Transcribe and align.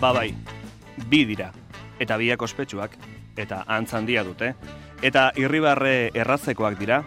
Ba 0.00 0.12
bai, 0.12 0.34
bi 1.08 1.24
dira, 1.24 1.52
eta 1.98 2.18
biak 2.20 2.42
ospetsuak, 2.44 2.98
eta 3.40 3.62
antz 3.66 3.94
handia 3.96 4.24
dute, 4.24 4.50
eta 5.00 5.30
irribarre 5.40 6.10
errazekoak 6.12 6.76
dira, 6.78 6.98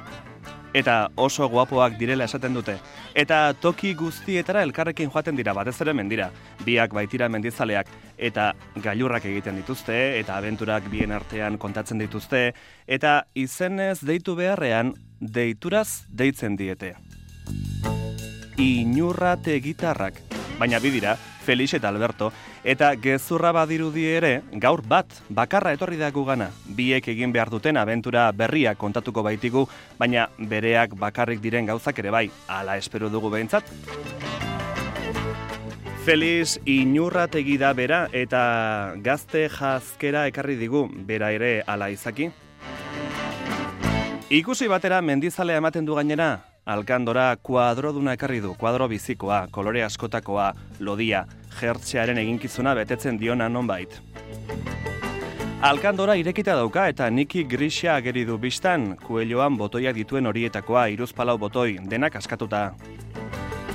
eta 0.74 0.96
oso 1.16 1.48
guapoak 1.50 2.00
direla 2.00 2.26
esaten 2.26 2.54
dute. 2.54 2.80
Eta 3.14 3.54
toki 3.62 3.94
guztietara 3.94 4.64
elkarrekin 4.66 5.10
joaten 5.14 5.38
dira, 5.38 5.54
batez 5.54 5.76
ere 5.82 5.94
mendira. 5.94 6.32
Biak 6.66 6.94
baitira 6.94 7.30
mendizaleak 7.30 7.90
eta 8.18 8.54
gailurrak 8.82 9.26
egiten 9.26 9.62
dituzte, 9.62 10.20
eta 10.20 10.38
abenturak 10.38 10.90
bien 10.90 11.12
artean 11.12 11.58
kontatzen 11.58 12.02
dituzte, 12.02 12.54
eta 12.88 13.26
izenez 13.36 14.00
deitu 14.02 14.36
beharrean, 14.36 14.96
deituraz 15.20 16.06
deitzen 16.10 16.58
diete. 16.58 16.96
Inurrate 18.58 19.60
gitarrak, 19.62 20.22
baina 20.60 20.80
bidira, 20.80 21.18
Felix 21.50 21.74
eta 21.74 21.90
Alberto, 21.90 22.28
eta 22.62 22.92
gezurra 23.02 23.50
badirudi 23.56 24.04
ere, 24.06 24.44
gaur 24.62 24.84
bat, 24.86 25.16
bakarra 25.34 25.72
etorri 25.74 25.98
da 25.98 26.12
gugana. 26.14 26.52
Biek 26.78 27.08
egin 27.10 27.32
behar 27.34 27.50
duten 27.50 27.80
abentura 27.82 28.28
berriak 28.38 28.78
kontatuko 28.78 29.24
baitigu, 29.26 29.64
baina 29.98 30.28
bereak 30.38 30.94
bakarrik 30.94 31.42
diren 31.42 31.66
gauzak 31.66 32.04
ere 32.04 32.14
bai, 32.14 32.28
ala 32.46 32.76
espero 32.78 33.10
dugu 33.10 33.32
behintzat. 33.34 33.66
Feliz 36.06 36.60
inurrategi 36.70 37.58
da 37.58 37.74
bera 37.74 38.04
eta 38.14 38.44
gazte 39.02 39.48
jazkera 39.50 40.28
ekarri 40.30 40.60
digu, 40.62 40.86
bera 41.10 41.32
ere 41.34 41.64
ala 41.66 41.90
izaki. 41.90 42.30
Ikusi 44.30 44.70
batera 44.70 45.02
mendizalea 45.02 45.58
ematen 45.58 45.90
du 45.90 45.98
gainera, 45.98 46.30
Alkandora 46.66 47.36
kuadroduna 47.42 48.14
ekarri 48.14 48.42
du, 48.42 48.54
kuadro 48.54 48.88
bizikoa, 48.88 49.48
kolore 49.52 49.84
askotakoa, 49.84 50.52
lodia, 50.80 51.24
jertxearen 51.60 52.18
eginkizuna 52.18 52.76
betetzen 52.76 53.18
diona 53.18 53.50
nonbait. 53.50 54.00
Alkandora 55.62 56.16
irekita 56.16 56.56
dauka 56.56 56.86
eta 56.88 57.10
niki 57.10 57.44
grisia 57.44 57.96
ageri 57.96 58.26
du 58.26 58.38
biztan, 58.38 58.94
kuelioan 59.04 59.58
botoiak 59.58 59.96
dituen 59.96 60.30
horietakoa, 60.30 60.86
iruzpalau 60.94 61.38
botoi, 61.38 61.80
denak 61.90 62.16
askatuta. 62.16 62.70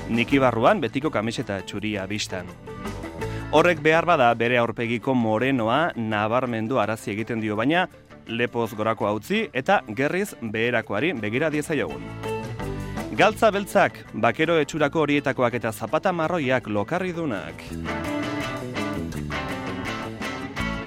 Niki 0.09 0.39
barruan 0.41 0.81
betiko 0.81 1.11
kamiseta 1.11 1.61
txuria 1.61 2.07
biztan. 2.07 2.49
Horrek 3.55 3.83
behar 3.83 4.07
bada 4.07 4.33
bere 4.35 4.59
aurpegiko 4.59 5.15
morenoa 5.15 5.93
nabarmendu 5.97 6.81
arazi 6.81 7.13
egiten 7.13 7.41
dio 7.41 7.57
baina, 7.57 7.89
lepoz 8.27 8.73
gorako 8.75 9.13
utzi 9.15 9.49
eta 9.53 9.83
gerriz 9.89 10.35
beherakoari 10.41 11.13
begira 11.21 11.51
diezaiogun. 11.51 12.34
Galtza 13.15 13.47
beltzak, 13.55 14.01
bakero 14.19 14.57
etxurako 14.59 15.05
horietakoak 15.05 15.55
eta 15.55 15.71
zapata 15.71 16.11
marroiak 16.11 16.67
lokarri 16.67 17.13
dunak. 17.15 17.63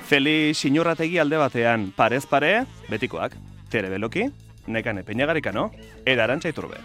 Feli 0.10 0.52
sinorrategi 0.52 1.22
alde 1.24 1.40
batean, 1.40 1.88
parez 1.96 2.26
pare, 2.28 2.52
betikoak, 2.92 3.40
tere 3.72 3.88
beloki, 3.96 4.28
nekane 4.68 5.06
peinagarikano, 5.08 5.70
edarantza 6.04 6.52
iturbe. 6.52 6.84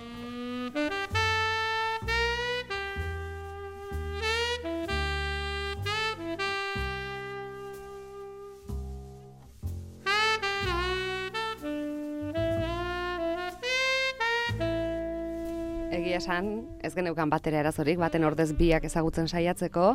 Egia 16.13 16.21
esan, 16.21 16.67
ez 16.85 16.93
geneukan 16.93 17.31
batera 17.33 17.63
erazorik, 17.63 17.97
baten 17.97 18.27
ordez 18.29 18.51
biak 18.53 18.85
ezagutzen 18.85 19.31
saiatzeko, 19.33 19.95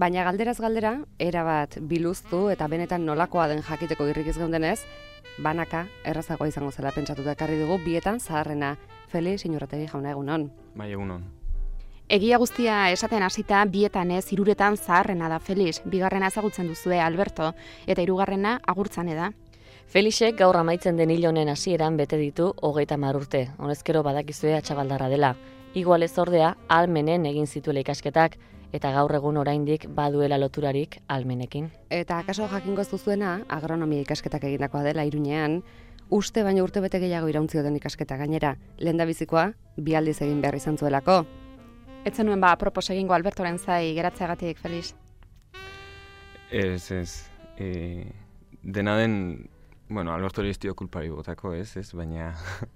baina 0.00 0.22
galderaz 0.24 0.56
galdera, 0.64 0.94
erabat 1.20 1.76
biluztu 1.90 2.46
eta 2.48 2.68
benetan 2.72 3.04
nolakoa 3.04 3.48
den 3.50 3.60
jakiteko 3.60 4.06
irrikiz 4.08 4.38
geundenez, 4.38 4.78
banaka 5.44 5.82
errazagoa 6.08 6.48
izango 6.48 6.70
zela 6.72 6.92
pentsatuta 6.96 7.34
ekarri 7.36 7.58
dugu, 7.60 7.76
bietan 7.84 8.16
zaharrena, 8.18 8.78
Feli, 9.12 9.36
sinurategi 9.36 9.90
jauna 9.92 10.14
egunon. 10.14 10.46
Bai, 10.76 10.88
egunon. 10.92 11.26
Egia 12.08 12.38
guztia 12.40 12.88
esaten 12.92 13.22
hasita 13.22 13.60
bietan 13.68 14.10
ez 14.10 14.24
hiruretan 14.32 14.76
zaharrena 14.76 15.28
da 15.28 15.38
Felix, 15.38 15.82
bigarrena 15.84 16.32
ezagutzen 16.32 16.68
duzue 16.72 17.00
Alberto 17.00 17.52
eta 17.86 18.00
hirugarrena 18.00 18.58
agurtzane 18.64 19.14
da. 19.20 19.28
Felixek 19.88 20.40
gaur 20.40 20.56
amaitzen 20.56 20.96
den 20.96 21.10
hil 21.10 21.28
honen 21.28 21.48
hasieran 21.48 21.96
bete 21.96 22.16
ditu 22.16 22.54
hogeita 22.62 22.96
mar 22.96 23.16
urte. 23.16 23.50
Honezkero 23.58 24.02
badakizue 24.04 24.56
atxabaldarra 24.56 25.08
dela. 25.08 25.34
Igual 25.78 26.02
ez 26.02 26.18
ordea 26.18 26.56
almenen 26.74 27.26
egin 27.28 27.46
zituela 27.46 27.84
ikasketak 27.84 28.32
eta 28.74 28.90
gaur 28.96 29.12
egun 29.14 29.36
oraindik 29.38 29.84
baduela 29.94 30.34
loturarik 30.40 30.96
almenekin. 31.06 31.68
Eta 31.94 32.16
akaso 32.18 32.48
jakingo 32.50 32.82
ez 32.82 32.88
duzuena, 32.90 33.36
agronomia 33.48 34.02
ikasketak 34.02 34.48
egindakoa 34.48 34.82
dela 34.82 35.04
iruñean, 35.06 35.60
uste 36.10 36.42
baina 36.42 36.64
urte 36.64 36.82
bete 36.82 36.98
gehiago 36.98 37.28
irauntzio 37.30 37.62
den 37.62 37.76
ikasketa 37.78 38.18
gainera, 38.18 38.56
lehen 38.78 39.04
bizikoa, 39.06 39.52
bi 39.76 39.94
aldiz 39.94 40.16
egin 40.26 40.40
behar 40.42 40.58
izan 40.58 40.78
zuelako. 40.78 41.20
Ez 42.04 42.14
zenuen 42.16 42.40
ba, 42.40 42.50
apropos 42.58 42.88
egingo 42.90 43.14
Albertoren 43.14 43.58
zai 43.58 43.94
geratzeagatik, 43.94 44.58
Felix? 44.58 44.96
Ez, 46.50 46.90
ez. 46.90 47.30
E, 47.56 48.10
dena 48.62 48.96
den, 48.98 49.48
bueno, 49.88 50.12
Alberto 50.12 50.42
ez 50.42 50.58
dio 50.58 50.74
kulpari 50.74 51.14
botako, 51.14 51.54
ez, 51.54 51.76
ez, 51.76 51.92
baina 51.94 52.34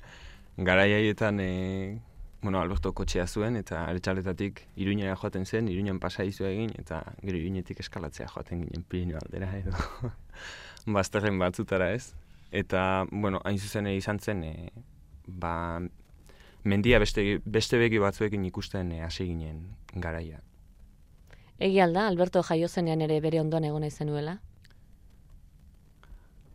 garai 0.71 0.93
haietan, 0.93 1.41
e, 1.41 1.99
bueno, 2.43 2.61
Alberto 2.61 2.93
kotxea 2.93 3.27
zuen, 3.27 3.57
eta 3.57 3.85
aretsaletatik 3.87 4.65
iruñera 4.77 5.15
joaten 5.17 5.47
zen, 5.47 5.69
iruñan 5.71 6.01
pasa 6.03 6.25
izu 6.27 6.45
egin, 6.45 6.73
eta 6.79 7.01
gero 7.23 7.39
iruñetik 7.39 7.81
eskalatzea 7.81 8.27
joaten 8.29 8.65
ginen 8.65 8.85
Pirineo 8.89 9.19
aldera, 9.23 9.53
edo 9.59 9.73
bazterren 10.97 11.39
batzutara, 11.39 11.93
ez. 11.95 12.15
Eta, 12.51 13.07
bueno, 13.11 13.41
hain 13.45 13.59
zuzen 13.59 13.87
izan 13.87 14.19
zen, 14.19 14.43
e, 14.45 14.73
ba, 15.27 15.81
mendia 16.65 16.99
beste, 16.99 17.41
beste 17.45 17.79
begi 17.79 18.03
batzuekin 18.03 18.45
ikusten 18.51 18.91
e, 18.93 19.03
hasi 19.07 19.29
ginen 19.31 19.63
garaia. 19.95 20.43
Egi 21.63 21.79
alda, 21.79 22.09
Alberto 22.09 22.43
jaio 22.43 22.69
zenean 22.69 23.07
ere 23.07 23.21
bere 23.21 23.41
ondoan 23.41 23.65
egon 23.65 23.87
zenuela? 23.91 24.41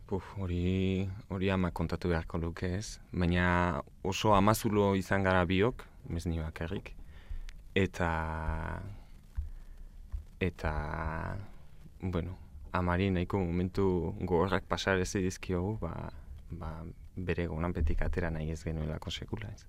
Puf, 0.07 0.23
hori, 0.39 1.03
hori 1.27 1.49
ama 1.51 1.73
kontatu 1.75 2.07
beharko 2.07 2.39
luke 2.39 2.69
ez, 2.77 2.99
baina 3.11 3.81
oso 4.07 4.31
amazulo 4.35 4.93
izan 4.95 5.25
gara 5.27 5.41
biok, 5.45 5.83
ez 6.15 6.23
ni 6.31 6.39
bakarrik, 6.39 6.93
eta, 7.75 8.11
eta, 10.39 10.71
bueno, 11.99 12.37
amari 12.71 13.09
nahiko 13.11 13.41
momentu 13.43 13.87
gogorrak 14.21 14.63
pasar 14.71 15.01
ez 15.03 15.11
dizkiogu, 15.11 15.75
ba, 15.81 15.91
ba, 16.51 16.71
bere 17.17 17.47
gonanpetik 17.51 18.01
atera 18.05 18.29
nahi 18.31 18.51
ez 18.51 18.63
genuelako 18.63 19.11
sekula 19.11 19.49
ez. 19.51 19.65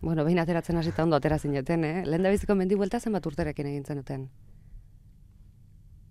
Bueno, 0.00 0.24
behin 0.24 0.38
ateratzen 0.38 0.78
hasita 0.78 1.02
ondo 1.02 1.16
atera 1.16 1.38
zineten, 1.38 1.84
eh? 1.84 2.04
Lehen 2.06 2.22
da 2.22 2.30
biziko 2.30 2.54
mendi 2.54 2.78
buelta 2.78 3.00
zenbat 3.00 3.26
urterekin 3.26 3.66
egin 3.66 3.84
zenuten? 3.84 4.28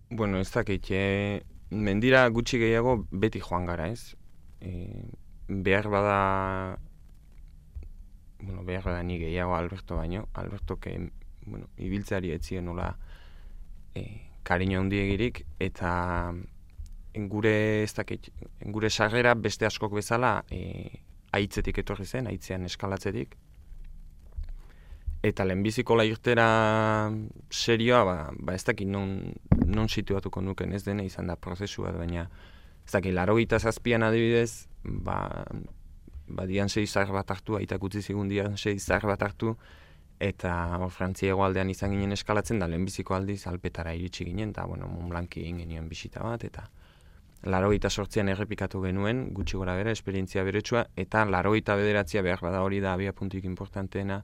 Bueno, 0.10 0.38
ez 0.44 0.52
dakit, 0.52 0.92
eh, 0.92 1.42
mendira 1.70 2.28
gutxi 2.30 2.60
gehiago 2.60 3.06
beti 3.12 3.40
joan 3.40 3.66
gara, 3.66 3.88
ez? 3.88 4.16
E, 4.62 5.06
behar 5.48 5.90
bada 5.90 6.80
bueno, 8.42 8.64
behar 8.64 8.84
bada 8.84 9.04
ni 9.04 9.18
gehiago 9.20 9.56
Alberto 9.56 9.98
baino, 9.98 10.28
Alberto 10.34 10.78
ke, 10.80 10.96
bueno, 11.46 11.70
ibiltzeari 11.78 12.32
etzien 12.32 12.66
nola 12.66 12.94
e, 13.96 14.06
kariño 14.44 14.80
handiegirik 14.80 15.44
eta 15.60 16.34
gure 17.30 17.84
ez 17.84 17.94
dakit, 17.94 18.30
gure 18.62 18.90
sarrera 18.90 19.34
beste 19.36 19.66
askok 19.66 19.94
bezala 19.98 20.44
e, 20.50 21.02
aitzetik 21.32 21.82
etorri 21.84 22.06
zen, 22.06 22.28
aitzean 22.28 22.66
eskalatzetik, 22.66 23.36
Eta 25.22 25.44
lehenbiziko 25.44 25.98
irtera 26.08 27.12
serioa, 27.52 28.04
ba, 28.04 28.32
ba 28.32 28.54
ez 28.56 28.64
dakit 28.64 28.88
non, 28.88 29.34
non 29.68 29.90
situatuko 29.90 30.42
nuken 30.42 30.74
ez 30.74 30.86
dena 30.86 31.04
izan 31.04 31.28
da 31.28 31.36
prozesu 31.36 31.84
bat, 31.84 31.98
baina 31.98 32.30
ez 32.86 32.92
dakit, 32.94 33.14
laro 33.14 33.36
gita 33.36 33.60
zazpian 33.60 34.04
adibidez, 34.04 34.68
ba, 34.84 35.44
ba 36.28 36.46
dian 36.46 36.70
sei 36.70 36.88
zahar 36.88 37.12
bat 37.12 37.32
hartu, 37.32 37.58
aitak 37.58 37.84
utzi 37.84 38.02
zigun 38.02 38.30
dian 38.30 38.58
sei 38.58 38.80
zahar 38.80 39.08
bat 39.12 39.22
hartu, 39.22 39.58
eta 40.20 40.78
hor 40.78 40.92
frantziago 40.92 41.44
aldean 41.44 41.70
izan 41.70 41.92
ginen 41.92 42.16
eskalatzen, 42.16 42.60
da 42.60 42.68
lehenbiziko 42.68 43.16
aldiz 43.16 43.46
alpetara 43.48 43.94
iritsi 43.94 44.26
ginen, 44.26 44.56
eta 44.56 44.66
bueno, 44.66 44.88
Montblanki 44.88 45.44
egin 45.44 45.60
genuen 45.66 45.90
bisita 45.90 46.24
bat, 46.24 46.44
eta 46.48 46.70
laro 47.44 47.72
gita 47.72 47.90
sortzean 47.90 48.30
errepikatu 48.32 48.82
genuen, 48.84 49.30
gutxi 49.36 49.58
gora 49.58 49.76
bera, 49.76 49.92
esperientzia 49.92 50.44
beretsua, 50.44 50.88
eta 50.96 51.26
laro 51.26 51.54
gita 51.56 51.76
bederatzia 51.76 52.22
behar 52.22 52.44
bada 52.44 52.64
hori 52.64 52.80
da 52.80 52.94
abia 52.94 53.12
puntuik 53.12 53.44
importanteena, 53.48 54.24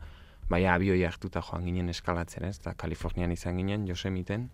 bai 0.50 0.66
abioi 0.70 1.04
hartuta 1.06 1.42
joan 1.42 1.66
ginen 1.66 1.90
eskalatzen 1.90 2.46
ez, 2.46 2.58
eta 2.60 2.76
Kalifornian 2.78 3.32
izan 3.32 3.58
ginen, 3.58 3.88
Josemiten, 3.90 4.50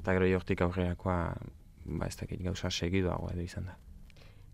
eta 0.00 0.14
gero 0.16 0.26
jortik 0.30 0.62
aurrerakoa, 0.66 1.18
ba 1.98 2.06
ez 2.06 2.16
dakit 2.18 2.42
gauza 2.42 2.70
segidoago 2.70 3.30
edo 3.32 3.44
izan 3.44 3.70
da. 3.70 3.76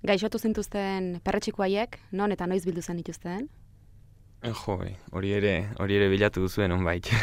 Gaixotu 0.04 0.38
zintuzten 0.38 1.20
perretxiko 1.24 1.64
haiek, 1.64 1.98
non 2.12 2.32
eta 2.32 2.46
noiz 2.46 2.64
bildu 2.66 2.82
zen 2.82 3.00
dituzten? 3.00 3.48
Jo, 4.44 4.76
bai, 4.76 4.92
hori 5.16 5.32
ere, 5.32 5.54
hori 5.80 5.96
ere 5.96 6.10
bilatu 6.12 6.44
duzuen 6.44 6.72
honbait. 6.76 7.08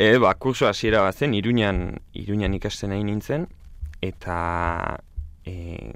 E, 0.00 0.16
ba, 0.18 0.32
kurso 0.40 0.64
hasiera 0.66 1.02
bat 1.04 1.18
zen, 1.20 1.34
iruñan, 1.36 1.98
iruñan 2.16 2.54
ikasten 2.56 2.90
nahi 2.90 3.04
nintzen, 3.04 3.44
eta, 4.02 4.36
e, 5.44 5.92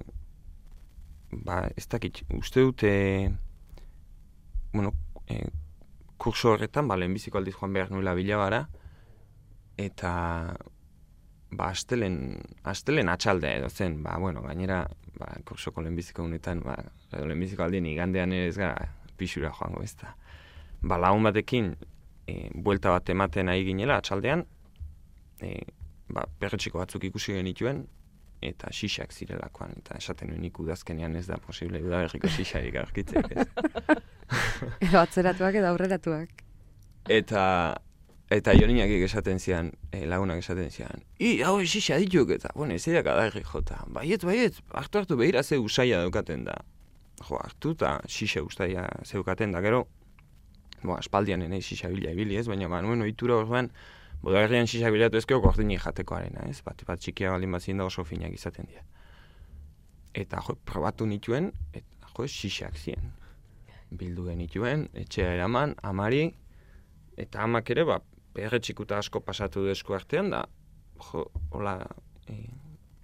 ba, 1.33 1.63
ez 1.75 1.87
dakit, 1.89 2.21
uste 2.37 2.61
dute, 2.61 2.93
bueno, 4.75 4.93
e, 5.27 5.41
kurso 6.19 6.53
horretan, 6.55 6.89
ba, 6.89 6.97
lehenbiziko 6.97 7.39
aldiz 7.39 7.55
joan 7.57 7.75
behar 7.77 7.91
nuela 7.93 8.15
bilabara, 8.17 8.63
eta, 9.77 10.13
ba, 11.51 11.71
astelen, 11.71 12.19
astelen 12.65 13.11
atxaldea 13.13 13.61
edo 13.61 13.71
zen, 13.71 14.03
ba, 14.05 14.17
bueno, 14.23 14.43
gainera, 14.47 14.83
ba, 15.19 15.33
kursoko 15.49 15.85
lehenbiziko 15.85 16.25
unetan, 16.25 16.63
ba, 16.67 16.77
lehenbiziko 17.13 17.67
aldien 17.67 17.87
igandean 17.93 18.33
ere 18.33 18.49
ez 18.51 18.57
gara 18.59 18.89
pixura 19.17 19.53
joango 19.53 19.83
ez 19.85 19.95
da. 20.01 20.15
Ba, 20.83 20.99
lagun 21.01 21.29
batekin, 21.29 21.75
e, 22.27 22.37
buelta 22.55 22.93
bat 22.95 23.13
ematen 23.13 23.53
ari 23.53 23.65
ginela, 23.69 24.01
atxaldean, 24.01 24.45
e, 25.41 25.53
ba, 26.09 26.27
perretxiko 26.41 26.81
batzuk 26.83 27.07
ikusi 27.09 27.37
genituen, 27.37 27.87
eta 28.45 28.71
xixak 28.73 29.13
zirelakoan, 29.13 29.73
eta 29.81 29.97
esaten 29.99 30.31
nuen 30.31 30.45
ikudazkenean 30.49 31.17
ez 31.17 31.27
da 31.29 31.39
posible, 31.43 31.81
udaberriko 31.83 32.29
xixarik 32.29 32.77
aurkitzek 32.83 33.33
ez. 33.33 33.47
Edo 34.87 35.01
atzeratuak 35.01 35.57
edo 35.61 35.71
aurreratuak. 35.71 36.43
Eta, 37.13 37.43
eta 38.35 38.55
joninak 38.59 38.91
esaten 39.07 39.39
zian, 39.41 39.71
e, 39.93 40.05
lagunak 40.11 40.43
esaten 40.43 40.71
zian, 40.71 41.05
i, 41.19 41.41
hau 41.47 41.59
xixa 41.63 42.01
dituk, 42.03 42.35
eta, 42.37 42.51
bueno, 42.55 42.75
ez 42.75 42.87
edak 42.91 43.09
adarri 43.13 43.45
jota, 43.47 43.83
baiet, 43.87 44.25
baiet, 44.27 44.59
hartu 44.75 45.03
hartu 45.03 45.19
behira 45.21 45.43
ze 45.43 45.59
usaila 45.59 46.03
daukaten 46.05 46.45
da. 46.49 46.57
Jo, 47.23 47.39
hartu 47.41 47.73
eta 47.77 48.01
xixa 48.11 48.43
ustaia 48.45 48.89
zeukaten 49.05 49.55
da, 49.55 49.63
gero, 49.65 49.87
bo, 50.83 50.99
espaldian 50.99 51.43
enei 51.47 51.63
xixa 51.63 51.89
bila 51.95 52.13
ibili 52.13 52.37
ez, 52.37 52.49
baina, 52.51 52.69
ba, 52.69 52.83
nuen 52.85 53.07
oitura 53.07 53.39
horrean, 53.41 53.71
bodagarrian 54.27 54.67
xixa 54.67 54.91
bilatu 54.91 55.21
ezkeo 55.21 55.39
gordinik 55.39 55.85
jatekoarena, 55.85 56.49
ez, 56.51 56.59
bat, 56.67 56.83
bat 56.89 57.03
txikia 57.03 57.31
baldin 57.31 57.53
bazien 57.55 57.79
da 57.79 57.87
oso 57.87 58.03
finak 58.05 58.35
izaten 58.35 58.67
dira. 58.67 58.83
Eta, 60.19 60.41
jo, 60.43 60.57
probatu 60.67 61.07
nituen, 61.07 61.53
eta, 61.71 62.11
jo, 62.11 62.27
xixak 62.27 62.75
zien. 62.81 63.13
Bildu 63.95 64.25
genituen, 64.27 64.89
etxea 64.99 65.31
eraman, 65.37 65.77
amari, 65.87 66.25
eta 67.23 67.45
amak 67.47 67.71
ere, 67.77 67.85
ba, 67.87 68.01
perre 68.35 68.59
txikuta 68.59 68.99
asko 68.99 69.23
pasatu 69.23 69.63
du 69.63 69.71
esku 69.71 69.95
artean, 69.95 70.33
da, 70.35 70.43
jo, 71.13 71.23
hola, 71.55 71.77
e, 72.27 72.41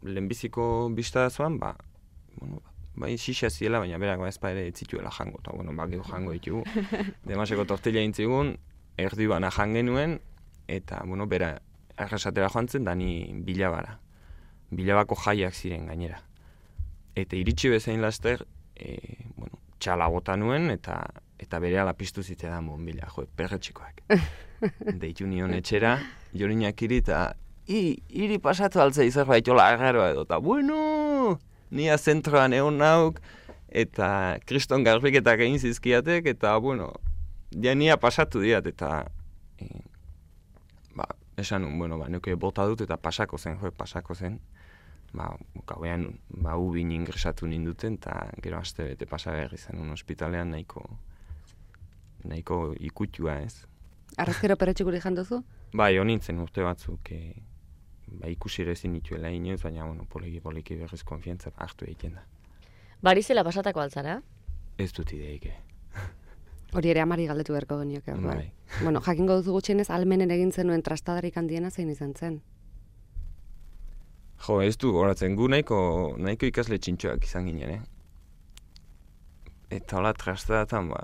lehenbiziko 0.02 0.66
bizta 0.96 1.28
zuan, 1.30 1.60
ba, 1.62 1.76
bueno, 2.40 2.58
ba, 2.64 2.75
bai 3.06 3.14
xixa 3.14 3.52
ziela, 3.52 3.78
baina 3.78 4.02
berak 4.02 4.18
ba 4.20 4.32
ezpa 4.32 4.50
ere 4.56 4.66
etzituela 4.72 5.14
jango, 5.14 5.38
eta 5.38 5.54
bueno, 5.54 5.78
ba, 5.78 5.86
jango 6.10 6.34
ditugu. 6.34 6.66
Demaseko 7.30 7.64
tortilla 7.70 8.02
intzigun, 8.02 8.56
erdi 8.98 9.30
bana 9.30 9.54
jangenuen, 9.54 10.18
eta, 10.72 11.02
bueno, 11.06 11.26
bera, 11.28 11.54
arrasatera 11.96 12.48
joan 12.52 12.69
zen, 12.69 12.84
dani 12.88 13.32
bilabara. 13.46 13.98
Bilabako 14.72 15.19
jaiak 15.26 15.54
ziren 15.54 15.86
gainera. 15.90 16.22
Eta 17.19 17.36
iritsi 17.36 17.69
bezain 17.69 18.00
laster, 18.00 18.46
e, 18.76 18.96
bueno, 19.36 19.60
txala 19.82 20.08
bota 20.08 20.36
nuen, 20.40 20.70
eta 20.72 21.02
eta 21.42 21.58
bere 21.58 21.80
ala 21.82 21.92
piztu 21.98 22.22
zitea 22.22 22.52
da 22.52 22.60
mon 22.62 22.84
bila, 22.86 23.08
jo, 23.10 23.26
perretxikoak. 23.36 24.02
Deitu 25.02 25.26
nion 25.26 25.54
etxera, 25.56 25.96
jorinak 26.38 26.82
iri, 26.86 27.00
eta 27.02 27.32
i, 27.66 27.98
iri 28.08 28.38
pasatu 28.42 28.80
altzea 28.82 29.08
izar 29.08 29.26
baitola 29.26 29.66
agarroa 29.75 30.12
edo, 30.14 30.22
eta 30.28 30.38
bueno, 30.38 31.38
nia 31.75 31.98
zentroan 31.98 32.54
egon 32.54 32.78
nauk, 32.78 33.18
eta 33.68 34.38
kriston 34.46 34.86
garbiketak 34.86 35.42
egin 35.42 35.58
zizkiatek, 35.58 36.30
eta 36.36 36.54
bueno, 36.62 36.92
ja 37.64 37.75
nia 37.75 37.98
pasatu 38.00 38.44
diat, 38.44 38.70
eta 38.70 39.02
e, 39.58 39.66
esan, 41.42 41.66
bueno, 41.78 41.98
ba, 41.98 42.08
nuke 42.08 42.34
bota 42.34 42.66
dut, 42.66 42.82
eta 42.86 42.96
pasako 42.96 43.38
zen, 43.38 43.58
jo, 43.60 43.70
pasako 43.76 44.14
zen, 44.14 44.38
ba, 45.12 45.28
gauean, 45.68 46.08
ba, 46.28 46.56
ubin 46.56 46.92
ingresatu 46.92 47.46
ninduten, 47.46 47.98
eta 48.00 48.30
gero 48.42 48.58
aste 48.58 48.92
bete 48.92 49.06
pasagarri 49.06 49.58
zen 49.58 49.80
un 49.80 49.90
ospitalean 49.94 50.54
nahiko, 50.54 50.84
nahiko 52.24 52.62
ikutua 52.80 53.40
ez. 53.42 53.66
Arrazkero 54.16 54.56
peretxikuri 54.60 55.00
janduzu? 55.00 55.42
Bai, 55.74 55.96
honintzen 55.98 56.40
urte 56.42 56.64
batzuk, 56.64 57.12
e, 57.12 57.34
ba, 58.08 58.30
ikusi 58.32 58.62
ere 58.64 58.76
ezin 58.76 58.92
nituela 58.96 59.32
inoiz, 59.32 59.62
baina, 59.62 59.86
bueno, 59.88 60.06
poliki 60.08 60.40
poliki 60.40 60.78
berriz 60.80 61.02
konfiantza 61.04 61.52
hartu 61.56 61.88
egiten 61.88 62.16
da. 62.20 62.24
Barizela 63.02 63.44
pasatako 63.44 63.82
altzara? 63.82 64.20
Ez 64.78 64.92
dut 64.94 65.12
ideik, 65.12 65.46
eh. 65.50 65.71
Hori 66.72 66.88
ere 66.92 67.02
amari 67.04 67.26
galdetu 67.28 67.52
beharko 67.52 67.78
genioke. 67.82 68.14
Bai. 68.24 68.46
Bueno, 68.80 69.02
jakingo 69.04 69.36
duzu 69.40 69.52
gutxienez 69.58 69.90
almenen 69.92 70.30
egin 70.32 70.52
zenuen 70.52 70.82
trastadarik 70.82 71.36
handiena 71.36 71.70
zein 71.70 71.90
izan 71.92 72.14
zen. 72.16 72.38
Jo, 74.46 74.60
ez 74.64 74.76
du 74.80 74.90
goratzen 74.94 75.36
gu 75.36 75.48
nahiko, 75.52 75.78
nahiko 76.19 76.48
ikasle 76.48 76.78
txintxoak 76.78 77.28
izan 77.28 77.46
ginen, 77.46 77.76
eh? 77.76 77.82
Eta 79.78 80.00
hola 80.00 80.14
trastadatan, 80.16 80.88
ba... 80.90 81.02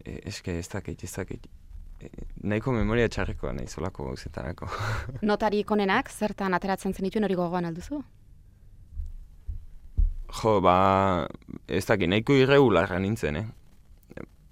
E, 0.00 0.16
eske 0.32 0.56
ez 0.58 0.66
dakit, 0.72 1.04
ez 1.04 1.12
dakit. 1.14 1.46
E, 2.00 2.08
nahiko 2.42 2.72
memoria 2.74 3.08
txarrekoa 3.12 3.52
nahi 3.58 3.68
zolako 3.68 4.08
gauzetarako. 4.08 4.70
Notarik 5.30 5.70
onenak, 5.76 6.10
zertan 6.10 6.56
ateratzen 6.56 6.96
zenituen 6.96 7.28
hori 7.28 7.38
gogoan 7.38 7.68
alduzu? 7.68 8.00
jo, 10.40 10.60
ba... 10.64 11.28
Ez 11.68 11.84
dakit, 11.86 12.08
nahiko 12.10 12.34
irregularra 12.38 12.98
nintzen, 13.02 13.36
eh? 13.36 13.46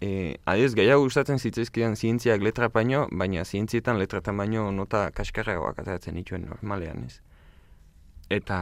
E, 0.00 0.38
adiez, 0.46 0.74
gehiago 0.78 1.02
gustatzen 1.08 1.40
zitzaizkidan 1.42 1.96
zientziak 1.98 2.42
letra 2.44 2.68
baino, 2.70 3.06
baina 3.10 3.44
zientzietan 3.44 3.98
letratan 3.98 4.36
baino 4.38 4.68
nota 4.70 5.08
kaskarragoak 5.10 5.80
ateratzen 5.82 6.14
dituen 6.20 6.46
normalean, 6.46 7.08
ez? 7.08 7.18
Eta... 8.30 8.58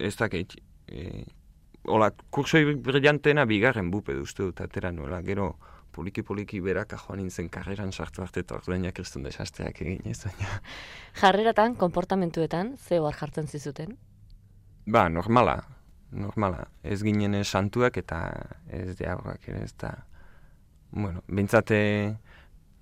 Ez 0.00 0.14
dakit, 0.16 0.54
e, 0.88 1.26
hola, 1.92 2.08
kursoi 2.32 2.76
brillantena 2.80 3.44
bigarren 3.44 3.90
bupe 3.92 4.14
duzte 4.16 4.46
dut 4.46 4.62
atera 4.64 4.92
nuela, 4.96 5.18
gero 5.26 5.50
poliki-poliki 5.92 6.60
beraka 6.64 6.96
joan 7.02 7.20
nintzen 7.20 7.50
karreran 7.52 7.92
sartu 7.92 8.22
arte 8.22 8.44
eta 8.44 8.56
orduainak 8.56 8.94
kriston 8.96 9.26
desastreak 9.26 9.82
egin, 9.82 10.06
ez 10.08 10.22
baina... 10.22 10.60
Jarreratan, 11.20 11.74
konportamentuetan, 11.76 12.76
ze 12.78 13.00
ohar 13.02 13.18
jartzen 13.18 13.50
zizuten? 13.50 13.98
Ba, 14.86 15.08
normala, 15.12 15.58
normala. 16.12 16.68
Ez 16.82 17.02
ginen 17.02 17.36
santuak 17.44 17.96
eta 18.00 18.20
ez 18.68 18.96
diagoak 18.98 19.48
ere 19.48 19.64
ez 19.64 19.74
da... 19.78 19.94
Bueno, 20.90 21.22
bintzate 21.28 21.80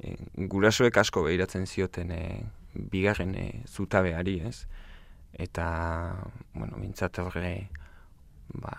e, 0.00 0.14
gurasoek 0.48 0.96
asko 0.96 1.24
behiratzen 1.26 1.66
zioten 1.66 2.12
e, 2.14 2.22
bigarren 2.92 3.34
e, 3.36 3.48
zutabeari, 3.68 4.38
ez? 4.48 4.66
Eta, 5.36 5.66
bueno, 6.54 6.78
bintzate 6.80 7.22
horre, 7.22 7.52
ba, 8.54 8.72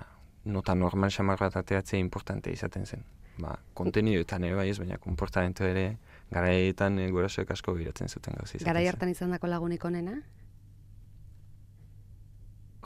nota 0.49 0.75
normal 0.75 1.13
xamar 1.13 1.39
bat 1.39 1.59
ateatzea 1.61 1.99
importante 2.01 2.51
izaten 2.51 2.85
zen. 2.85 3.05
Ba, 3.39 3.53
kontenidoetan 3.77 4.43
ere 4.43 4.57
bai 4.57 4.69
ez, 4.71 4.79
baina 4.81 4.97
komportamentu 4.99 5.63
ere 5.63 5.85
garaietan 6.33 6.99
e, 6.99 7.07
gurasoek 7.13 7.53
asko 7.53 7.77
behiratzen 7.77 8.09
zuten 8.09 8.35
gauzi 8.37 8.57
izaten 8.57 8.73
Garai 8.73 8.87
hartan 8.89 9.13
izan 9.13 9.31
dako 9.35 9.47
lagunik 9.47 9.85
onena? 9.85 10.17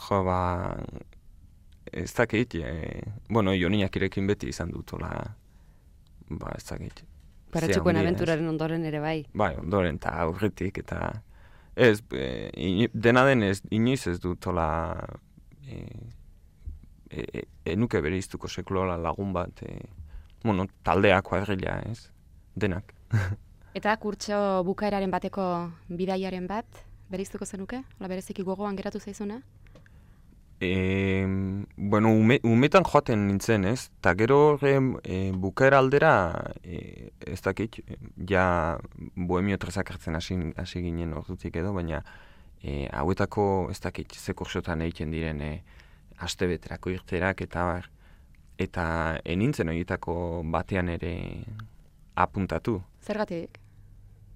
Jo, 0.03 0.23
ba, 0.27 0.39
ez 1.91 2.13
dakit, 2.13 2.55
e, 2.55 3.01
bueno, 3.29 3.53
joniak 3.53 3.95
irekin 3.95 4.27
beti 4.27 4.49
izan 4.49 4.71
dutola, 4.71 5.09
ba, 6.29 6.53
ez 6.57 6.65
dakit. 6.69 7.03
Handia, 7.53 7.83
abenturaren 8.01 8.47
ondoren 8.49 8.85
ere 8.89 8.99
bai. 8.99 9.25
Bai, 9.33 9.53
ondoren, 9.61 9.99
eta 10.01 10.15
aurretik, 10.23 10.79
eta 10.81 11.11
ez, 11.75 12.01
e, 12.11 12.49
ini- 12.57 12.89
dena 12.93 13.25
den 13.25 13.43
ez, 13.43 13.61
inoiz 13.69 14.07
ez 14.07 14.19
dutola, 14.19 14.95
e, 15.67 15.85
e, 17.09 17.21
e, 17.21 17.43
enuke 17.65 18.01
bere 18.01 18.17
iztuko 18.17 18.47
sekulola 18.47 18.97
lagun 18.97 19.33
bat, 19.33 19.61
e, 19.61 19.79
bueno, 20.43 20.65
taldea 20.83 21.21
kuadrilla, 21.21 21.79
ez, 21.91 22.09
denak. 22.55 22.93
Eta 23.77 23.95
kurtso 23.97 24.63
bukaeraren 24.65 25.09
bateko 25.11 25.43
bidaiaren 25.89 26.47
bat, 26.47 26.65
bereiztuko 27.09 27.45
zenuke? 27.45 27.83
Ola 27.99 28.09
bereziki 28.09 28.43
gogoan 28.45 28.75
geratu 28.77 28.99
zaizuna? 28.99 29.41
E, 30.63 31.25
bueno, 31.75 32.13
ume, 32.13 32.39
umetan 32.43 32.85
joaten 32.87 33.27
nintzen, 33.27 33.65
ez? 33.65 33.89
Ta 33.99 34.13
gero 34.15 34.57
e, 34.63 35.31
bukaera 35.35 35.79
aldera, 35.83 36.53
e, 36.63 37.11
ez 37.19 37.41
dakit, 37.43 37.81
ja 38.29 38.79
bohemio 39.15 39.57
trezak 39.57 39.91
hartzen 39.91 40.15
hasi, 40.15 40.37
hasi 40.55 40.81
ginen 40.85 41.13
ordutik 41.13 41.55
edo, 41.59 41.73
baina 41.73 41.99
e, 42.63 42.87
hauetako 42.93 43.67
ez 43.71 43.79
dakit 43.83 44.15
ze 44.15 44.33
kursotan 44.33 44.81
egiten 44.81 45.11
diren 45.11 45.41
e, 45.41 45.51
aste 46.17 46.47
beterako 46.47 46.95
irterak 46.95 47.43
eta 47.43 47.67
bar, 47.67 47.91
eta 48.57 49.19
enintzen 49.25 49.67
horietako 49.67 50.15
batean 50.45 50.89
ere 50.95 51.13
apuntatu. 52.15 52.79
Zergatik? 53.03 53.59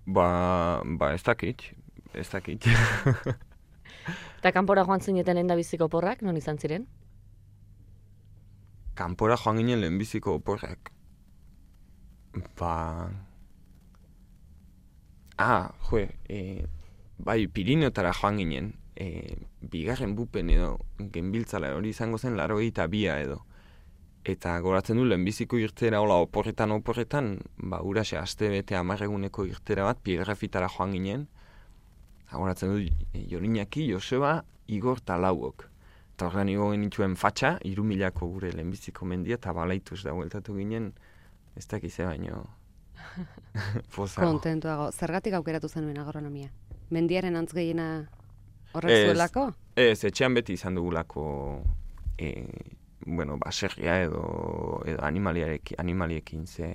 Ba, 0.05 0.84
ba 0.84 1.13
ez 1.15 1.24
dakit, 1.24 1.72
ez 2.13 2.27
dakit. 2.29 2.67
Eta 4.48 4.56
kanpora 4.56 4.86
joan 4.88 5.04
zineten 5.04 5.36
lehen 5.36 5.51
biziko 5.60 5.89
porrak, 5.92 6.24
non 6.24 6.38
izan 6.39 6.58
ziren? 6.58 6.88
kanpora 8.98 9.38
joan 9.38 9.62
ginen 9.62 9.82
lehenbiziko 9.82 10.36
oporrak. 10.42 10.92
Ba... 12.58 12.74
Ah, 15.38 15.70
jo, 15.89 16.01
e, 16.30 16.66
bai, 17.22 17.46
Pirineotara 17.54 18.13
joan 18.18 18.42
ginen, 18.42 18.72
e, 18.96 19.38
bigarren 19.62 20.16
bupen 20.18 20.50
edo 20.50 20.72
genbiltzala 21.13 21.75
hori 21.77 21.94
izango 21.94 22.18
zen 22.18 22.38
laro 22.39 22.58
eta 22.63 22.88
bia 22.89 23.20
edo. 23.22 23.44
Eta 24.27 24.58
goratzen 24.66 24.98
du 24.98 25.06
lehenbiziko 25.06 25.62
irtera 25.62 26.01
hola 26.01 26.18
oporretan 26.25 26.74
oporretan, 26.74 27.36
ba, 27.58 27.84
urase 27.86 28.18
aste 28.18 28.50
bete 28.50 28.75
amarreguneko 28.75 29.46
irtera 29.46 29.86
bat, 29.88 30.01
piegrafitara 30.04 30.72
joan 30.74 30.98
ginen, 30.98 31.27
goratzen 32.36 32.74
du 32.74 32.84
e, 33.13 33.24
Jorinaki, 33.29 33.88
Joseba, 33.91 34.43
Igor 34.67 35.00
eta 35.03 35.17
Lauok. 35.17 35.67
Eta 36.17 36.27
horrean 36.27 36.50
igo 36.50 36.72
genituen 36.74 37.15
fatxa, 37.15 37.57
irumilako 37.69 38.27
gure 38.27 38.51
lehenbiziko 38.51 39.05
mendia, 39.05 39.38
eta 39.38 39.53
balaituz 39.53 40.01
da 40.03 40.15
hueltatu 40.17 40.55
ginen, 40.57 40.91
ez 41.55 41.67
dakize 41.69 42.05
baino, 42.05 42.43
pozago. 43.96 44.27
Kontentuago. 44.27 44.89
Zergatik 44.91 45.38
aukeratu 45.38 45.69
zenuen 45.69 46.00
agronomia? 46.01 46.50
Mendiaren 46.89 47.36
antz 47.36 47.53
gehiena 47.53 48.07
horrek 48.74 48.96
Ez. 48.96 49.05
zuelako? 49.12 49.48
Ez, 49.77 50.03
etxean 50.10 50.36
beti 50.38 50.57
izan 50.57 50.75
dugulako, 50.75 51.24
e, 52.17 52.34
bueno, 53.05 53.38
baserria 53.38 54.01
edo, 54.03 54.81
edo 54.86 55.03
animaliarekin, 55.05 55.79
animaliekin 55.79 56.48
ze 56.48 56.72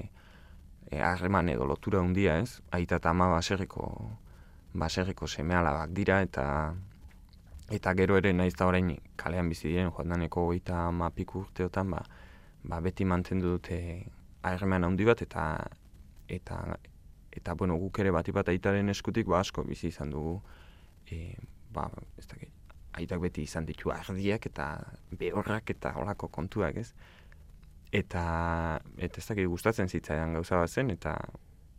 e, 0.90 1.00
harreman 1.00 1.49
edo 1.49 1.66
lotura 1.66 2.00
handia 2.00 2.38
ez, 2.38 2.61
aita 2.71 3.00
eta 3.00 3.11
ama 3.11 3.28
baserriko, 3.32 3.88
baserriko 4.75 5.26
seme 5.26 5.55
alabak 5.55 5.91
dira, 5.93 6.21
eta 6.23 6.75
eta 7.73 7.95
gero 7.97 8.17
ere 8.21 8.33
naiz 8.33 8.55
da 8.59 8.67
orain 8.67 8.91
kalean 9.17 9.49
bizi 9.49 9.69
diren 9.69 9.91
joan 9.91 10.09
daneko 10.12 10.47
goita 10.50 10.87
ama 10.88 11.11
piku 11.11 11.45
urteotan, 11.47 11.91
ba, 11.91 12.02
ba 12.64 12.81
beti 12.81 13.05
mantendu 13.05 13.57
dute 13.57 13.79
harreman 14.43 14.85
handi 14.85 15.05
bat, 15.05 15.23
eta 15.23 15.47
eta 16.29 16.59
eta 17.33 17.55
bueno, 17.55 17.76
guk 17.81 17.99
ere 17.99 18.11
bati 18.12 18.33
bat 18.33 18.49
aitaren 18.49 18.88
eskutik 18.93 19.26
ba 19.26 19.41
asko 19.41 19.64
bizi 19.64 19.88
izan 19.88 20.11
dugu 20.11 20.41
e, 21.11 21.35
ba, 21.73 21.88
ez 22.19 22.26
dakit, 22.29 22.50
aitak 22.93 23.23
beti 23.25 23.47
izan 23.49 23.67
ditu 23.67 23.93
ardiak 23.93 24.47
eta 24.50 24.69
behorrak 25.19 25.71
eta 25.75 25.95
holako 25.97 26.29
kontuak, 26.29 26.76
ez? 26.76 26.93
Eta, 27.93 28.25
eta 28.97 29.21
ez 29.21 29.26
dakit 29.29 29.49
gustatzen 29.49 29.88
zitzaidan 29.88 30.37
gauza 30.37 30.61
bat 30.61 30.71
zen, 30.71 30.91
eta, 30.93 31.17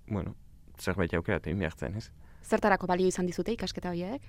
bueno, 0.10 0.36
zerbait 0.80 1.14
aukeratu 1.14 1.50
egin 1.50 1.64
behar 1.64 1.78
zen, 1.78 1.98
ez? 2.02 2.10
Zertarako 2.44 2.88
balio 2.88 3.08
izan 3.08 3.30
dizute 3.30 3.54
ikasketa 3.56 3.92
horiek? 3.94 4.26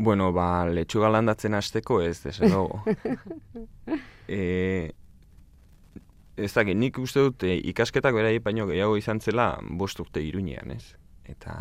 Bueno, 0.00 0.30
ba, 0.32 0.64
letxuga 0.64 1.10
landatzen 1.12 1.54
hasteko 1.54 2.00
ez, 2.00 2.22
desde 2.22 2.48
luego. 2.48 2.80
e, 4.28 4.92
ez 6.40 6.52
dakit, 6.54 6.78
nik 6.78 6.98
uste 7.02 7.26
dut 7.26 7.44
e, 7.44 7.58
ikasketak 7.72 8.16
berai 8.16 8.38
baino 8.40 8.64
gehiago 8.70 8.96
izan 8.96 9.20
zela 9.20 9.52
bost 9.60 10.00
urte 10.00 10.22
iruñean, 10.24 10.72
ez? 10.72 10.94
Eta 11.28 11.56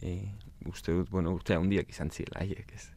e, 0.00 0.16
uste 0.66 0.96
dut, 0.96 1.10
bueno, 1.12 1.34
urte 1.36 1.58
handiak 1.58 1.92
izan 1.92 2.10
zirela, 2.10 2.40
haiek, 2.40 2.72
ez? 2.72 2.88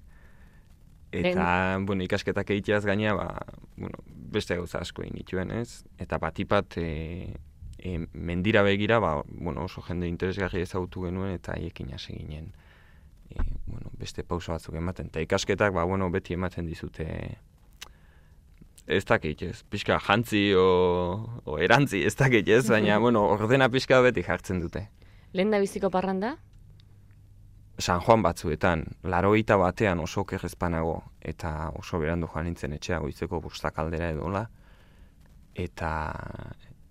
Eta, 1.12 1.80
bueno, 1.84 2.06
ikasketak 2.06 2.52
egiteaz 2.54 2.84
gaina, 2.86 3.16
ba, 3.18 3.28
bueno, 3.76 4.00
beste 4.06 4.56
gauza 4.56 4.80
asko 4.86 5.04
egin 5.04 5.18
nituen, 5.18 5.52
ez? 5.52 5.84
Eta 6.00 6.20
batipat, 6.22 6.78
e, 6.78 7.34
e, 7.80 8.08
mendira 8.14 8.62
begira, 8.64 9.00
ba, 9.00 9.24
bueno, 9.30 9.66
oso 9.66 9.82
jende 9.82 10.08
interesgarri 10.08 10.62
ezagutu 10.62 11.06
genuen, 11.08 11.34
eta 11.36 11.56
haiekin 11.56 11.94
hasi 11.94 12.14
ginen, 12.18 12.52
e, 13.30 13.40
bueno, 13.66 13.92
beste 14.00 14.24
pauso 14.24 14.54
batzuk 14.54 14.76
ematen. 14.76 15.08
Eta 15.08 15.24
ikasketak, 15.26 15.74
ba, 15.74 15.86
bueno, 15.90 16.10
beti 16.12 16.36
ematen 16.36 16.68
dizute, 16.68 17.08
ez 18.90 19.06
dakit, 19.06 19.42
ez, 19.46 19.64
pixka 19.70 20.00
jantzi 20.02 20.50
o, 20.58 20.68
o 21.46 21.58
erantzi, 21.62 22.04
ez 22.06 22.16
dakit, 22.20 22.48
ez, 22.50 22.66
baina, 22.70 23.00
bueno, 23.06 23.26
ordena 23.30 23.70
pixka 23.70 24.02
beti 24.06 24.26
jartzen 24.26 24.62
dute. 24.64 24.88
Lehen 25.34 25.52
da 25.54 25.60
biziko 25.62 25.92
parranda? 25.94 26.36
San 27.80 28.02
Juan 28.04 28.24
batzuetan, 28.26 28.84
laroita 29.08 29.56
batean 29.56 30.02
oso 30.04 30.26
kerrezpanago, 30.28 30.98
eta 31.22 31.70
oso 31.80 32.00
berandu 32.02 32.28
joan 32.28 32.50
nintzen 32.50 32.74
etxea 32.76 32.98
goizeko 33.00 33.40
bustak 33.40 33.78
aldera 33.80 34.10
edola, 34.12 34.50
eta, 35.56 35.92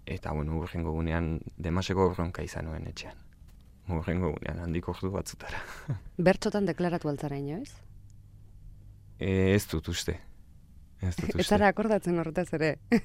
eta 0.09 0.33
bueno, 0.33 0.57
urrengo 0.59 0.93
gunean, 0.97 1.39
demaseko 1.57 2.09
bronka 2.15 2.43
izan 2.43 2.69
nuen 2.69 2.87
etxean. 2.89 3.17
Urrengo 3.93 4.33
gunean, 4.35 4.63
handik 4.65 4.89
ordu 4.89 5.11
batzutara. 5.13 5.61
Bertxotan 6.29 6.69
deklaratu 6.69 7.11
altzara 7.13 7.39
inoiz? 7.41 7.71
E, 9.19 9.55
ez 9.55 9.65
dut 9.71 9.89
uste. 9.93 10.19
Ez 11.01 11.15
dut 11.17 11.29
uste. 11.29 11.41
Ez 11.43 11.47
zara 11.47 11.71
akordatzen 11.73 12.19
horretaz 12.19 12.49
ere. 12.59 12.77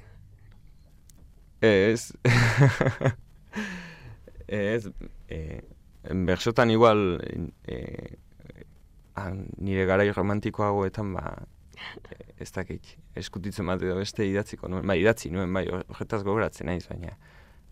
Ez. 1.63 2.11
ez. 4.47 4.89
E, 5.31 5.61
bersotan 6.27 6.73
igual 6.73 7.21
e, 7.63 7.77
an, 9.15 9.45
nire 9.63 9.85
garai 9.87 10.09
romantikoagoetan 10.11 11.13
ba 11.15 11.23
ez 12.39 12.49
dakit 12.51 12.95
eskutitzen 13.19 13.67
bat 13.69 13.81
edo 13.81 13.95
beste 13.99 14.25
idatziko 14.27 14.69
nuen, 14.71 14.87
bai 14.87 14.99
idatzi 15.01 15.31
nuen, 15.33 15.53
bai 15.53 15.65
horretaz 15.71 16.23
gogoratzen 16.23 16.69
naiz, 16.69 16.85
baina 16.89 17.15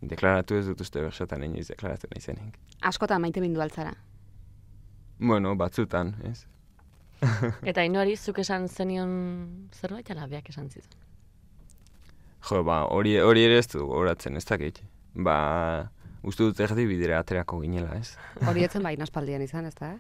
deklaratu 0.02 0.58
ez 0.58 0.66
dut 0.70 0.82
uste 0.82 1.02
bersotan 1.04 1.44
inoiz 1.46 1.68
deklaratu 1.70 2.10
naizenik. 2.14 2.58
Askotan 2.90 3.22
maite 3.22 3.42
bindu 3.44 3.62
altzara. 3.62 3.94
Bueno, 5.22 5.54
batzutan, 5.56 6.16
ez? 6.26 6.48
Eta 7.70 7.86
inoari 7.86 8.16
zuk 8.18 8.42
esan 8.42 8.68
zenion 8.68 9.12
zerbait 9.78 10.10
ala 10.12 10.26
beak 10.28 10.50
esan 10.50 10.70
zizun. 10.70 10.98
Jo, 12.50 12.64
ba, 12.66 12.82
hori, 12.90 13.20
hori 13.22 13.44
ere 13.46 13.60
ez 13.62 13.68
du 13.70 13.84
gogoratzen, 13.84 14.38
ez 14.40 14.46
dakit. 14.50 14.82
Ba, 15.14 15.36
uste 16.26 16.48
dut 16.48 16.60
erdi 16.66 16.88
bidera 16.90 17.20
aterako 17.22 17.60
ginela, 17.62 17.94
ez? 18.00 18.16
Hori 18.50 18.66
etzen 18.66 18.82
baina 18.82 19.06
aspaldian 19.06 19.44
izan, 19.46 19.68
ez 19.70 19.76
da? 19.78 19.92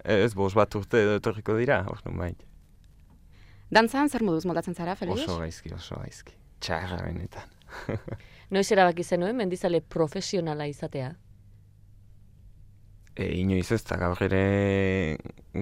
Ez, 0.00 0.32
bos 0.32 0.54
bat 0.56 0.72
urte 0.80 1.02
edo 1.04 1.18
etorriko 1.20 1.58
dira, 1.58 1.82
hor 1.90 2.00
nun 2.06 2.16
bai. 2.22 2.32
Dantzan 3.70 4.10
zer 4.10 4.24
moduz 4.26 4.44
moldatzen 4.50 4.74
zara, 4.74 4.96
Felix? 4.98 5.22
Oso 5.24 5.38
gaizki, 5.40 5.72
oso 5.74 5.98
gaizki. 6.02 6.34
Txarra 6.60 7.04
benetan. 7.06 7.50
Noiz 8.54 8.66
erabaki 8.74 9.04
zenuen 9.06 9.36
mendizale 9.38 9.80
profesionala 9.80 10.66
izatea? 10.66 11.12
E, 13.14 13.26
inoiz 13.40 13.68
ez 13.74 13.82
da, 13.86 13.96
gaur 14.00 14.18
ere, 14.24 14.42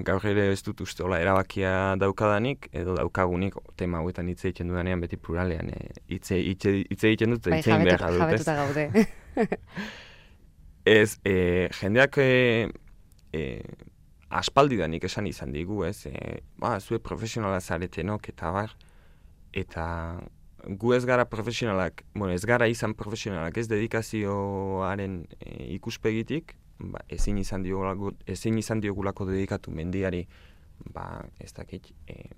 gaur 0.06 0.24
ere 0.30 0.46
ez 0.52 0.60
dut 0.64 0.80
uste 0.84 1.04
hola 1.04 1.18
erabakia 1.20 1.72
daukadanik, 2.00 2.68
edo 2.76 2.94
daukagunik 2.96 3.56
tema 3.80 4.00
hauetan 4.00 4.28
hitz 4.30 4.42
egiten 4.44 4.72
dudanean 4.72 5.00
beti 5.04 5.18
pluralean, 5.20 5.72
e, 5.72 5.92
hitz 6.12 6.30
hitz 6.36 6.68
hitz 6.68 7.02
egiten 7.10 7.34
dut, 7.34 7.48
Bai, 7.48 7.60
hitz 7.60 7.70
egin 7.72 7.88
behar 7.88 8.04
jabetuta, 8.04 8.56
dut, 8.64 8.76
ez? 8.78 8.88
jabetuta 8.88 9.44
gaude. 9.44 9.88
Ez, 10.88 11.18
e, 11.28 11.68
jendeak 11.82 12.16
e, 12.22 12.70
e, 13.36 13.42
aspaldidanik 14.28 15.04
esan 15.08 15.26
izan 15.26 15.52
digu, 15.52 15.82
ez? 15.84 16.06
E, 16.06 16.40
ba, 16.60 16.78
zue 16.80 17.00
profesionala 17.00 17.60
zaretenok 17.60 18.28
eta 18.32 18.50
bar, 18.52 18.74
eta 19.56 19.86
gu 20.68 20.92
ez 20.94 21.04
gara 21.08 21.24
profesionalak, 21.24 22.04
bueno, 22.14 22.32
ez 22.34 22.44
gara 22.44 22.68
izan 22.68 22.94
profesionalak, 22.94 23.56
ez 23.56 23.68
dedikazioaren 23.70 25.22
e, 25.40 25.54
ikuspegitik, 25.78 26.56
ba, 26.78 27.00
ezin 27.08 27.38
izan 27.38 27.64
diogulako, 27.64 28.12
ezin 28.26 28.58
izan 28.58 28.80
diogulako 28.84 29.26
dedikatu 29.30 29.72
mendiari, 29.72 30.26
ba, 30.92 31.24
ez 31.40 31.52
dakit, 31.56 31.92
e, 32.06 32.30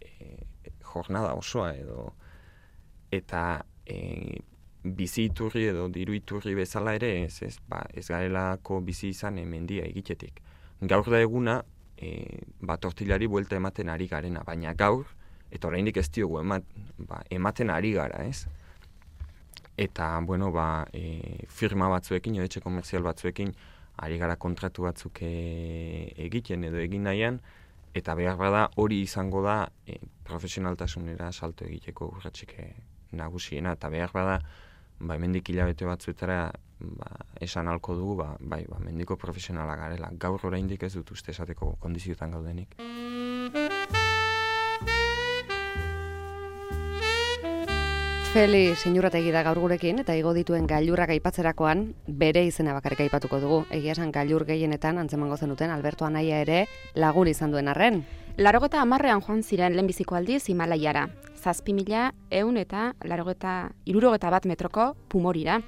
e, 0.00 0.72
jornada 0.92 1.32
osoa 1.34 1.72
edo, 1.78 2.10
eta 3.12 3.62
e, 3.86 4.38
bizi 4.82 5.28
iturri 5.30 5.68
edo 5.70 5.86
diru 5.92 6.14
iturri 6.16 6.54
bezala 6.58 6.94
ere, 6.98 7.14
ez, 7.24 7.42
ez, 7.46 7.56
ba, 7.68 7.84
ez 7.94 8.08
garelako 8.10 8.80
bizi 8.84 9.12
izan 9.14 9.40
mendia 9.48 9.86
egitetik. 9.86 10.42
Gaur 10.82 11.06
da 11.10 11.20
eguna, 11.22 11.60
e, 11.96 12.42
ba, 12.60 12.76
tortilari 12.76 13.28
buelta 13.30 13.54
ematen 13.56 13.88
ari 13.92 14.08
garena, 14.10 14.42
baina 14.42 14.74
gaur, 14.74 15.06
eta 15.54 15.68
oraindik 15.68 16.00
ez 16.02 16.08
diogu 16.10 16.40
emat, 16.40 16.66
ba, 16.98 17.20
ematen 17.30 17.70
ari 17.70 17.92
gara, 17.94 18.24
ez? 18.26 18.48
Eta, 19.78 20.08
bueno, 20.26 20.50
ba, 20.52 20.88
e, 20.92 21.46
firma 21.48 21.86
batzuekin, 21.92 22.34
edo 22.40 22.48
etxe 22.48 22.64
komerzial 22.64 23.06
batzuekin, 23.06 23.54
ari 24.02 24.18
gara 24.18 24.36
kontratu 24.36 24.88
batzuk 24.88 25.22
e, 25.22 25.32
egiten 26.26 26.64
edo 26.66 26.80
egin 26.82 27.06
nahian, 27.06 27.38
eta 27.94 28.16
behar 28.18 28.38
bada 28.40 28.66
hori 28.80 29.02
izango 29.04 29.42
da 29.44 29.56
e, 29.86 30.00
profesionaltasunera 30.26 31.30
salto 31.32 31.64
egiteko 31.68 32.10
urratxik 32.16 32.56
e, 32.58 32.68
nagusiena, 33.14 33.76
eta 33.78 33.92
behar 33.92 34.10
bada, 34.16 34.40
ba, 34.98 35.14
hemendik 35.14 35.52
hilabete 35.52 35.86
batzuetara 35.86 36.48
ba, 36.98 37.10
esan 37.40 37.68
halko 37.68 37.94
dugu, 37.98 38.16
ba, 38.22 38.36
bai, 38.40 38.64
ba, 38.68 38.78
mendiko 38.78 39.16
profesionala 39.16 39.76
garela. 39.76 40.10
Gaur 40.12 40.46
oraindik 40.46 40.82
ez 40.82 40.94
dut 40.94 41.10
uste 41.10 41.30
esateko 41.30 41.76
kondiziotan 41.80 42.30
gaudenik. 42.30 42.76
Feli 48.32 48.72
sinurrategi 48.72 49.28
da 49.28 49.42
gaur 49.44 49.58
gurekin 49.60 49.98
eta 50.00 50.14
igo 50.16 50.30
dituen 50.32 50.64
gailurrak 50.64 51.10
aipatzerakoan 51.12 51.82
bere 52.08 52.40
izena 52.48 52.72
bakarrik 52.72 53.02
aipatuko 53.04 53.40
dugu. 53.42 53.58
Egia 53.68 53.92
esan 53.92 54.08
gailur 54.08 54.46
gehienetan 54.48 54.96
antzemango 54.96 55.36
zenuten 55.36 55.68
Alberto 55.68 56.06
Anaia 56.06 56.38
ere 56.40 56.62
lagun 56.94 57.28
izan 57.28 57.52
duen 57.52 57.68
arren. 57.68 58.00
Larogeta 58.38 58.80
amarrean 58.80 59.20
joan 59.20 59.42
ziren 59.44 59.76
lehenbiziko 59.76 60.16
aldiz 60.16 60.46
Himalaiara. 60.48 61.10
Zazpi 61.36 61.74
mila 61.76 62.14
eun 62.30 62.56
eta 62.56 62.94
larogeta 63.04 63.68
irurogeta 63.84 64.30
bat 64.32 64.48
metroko 64.48 64.94
pumorira. 65.12 65.60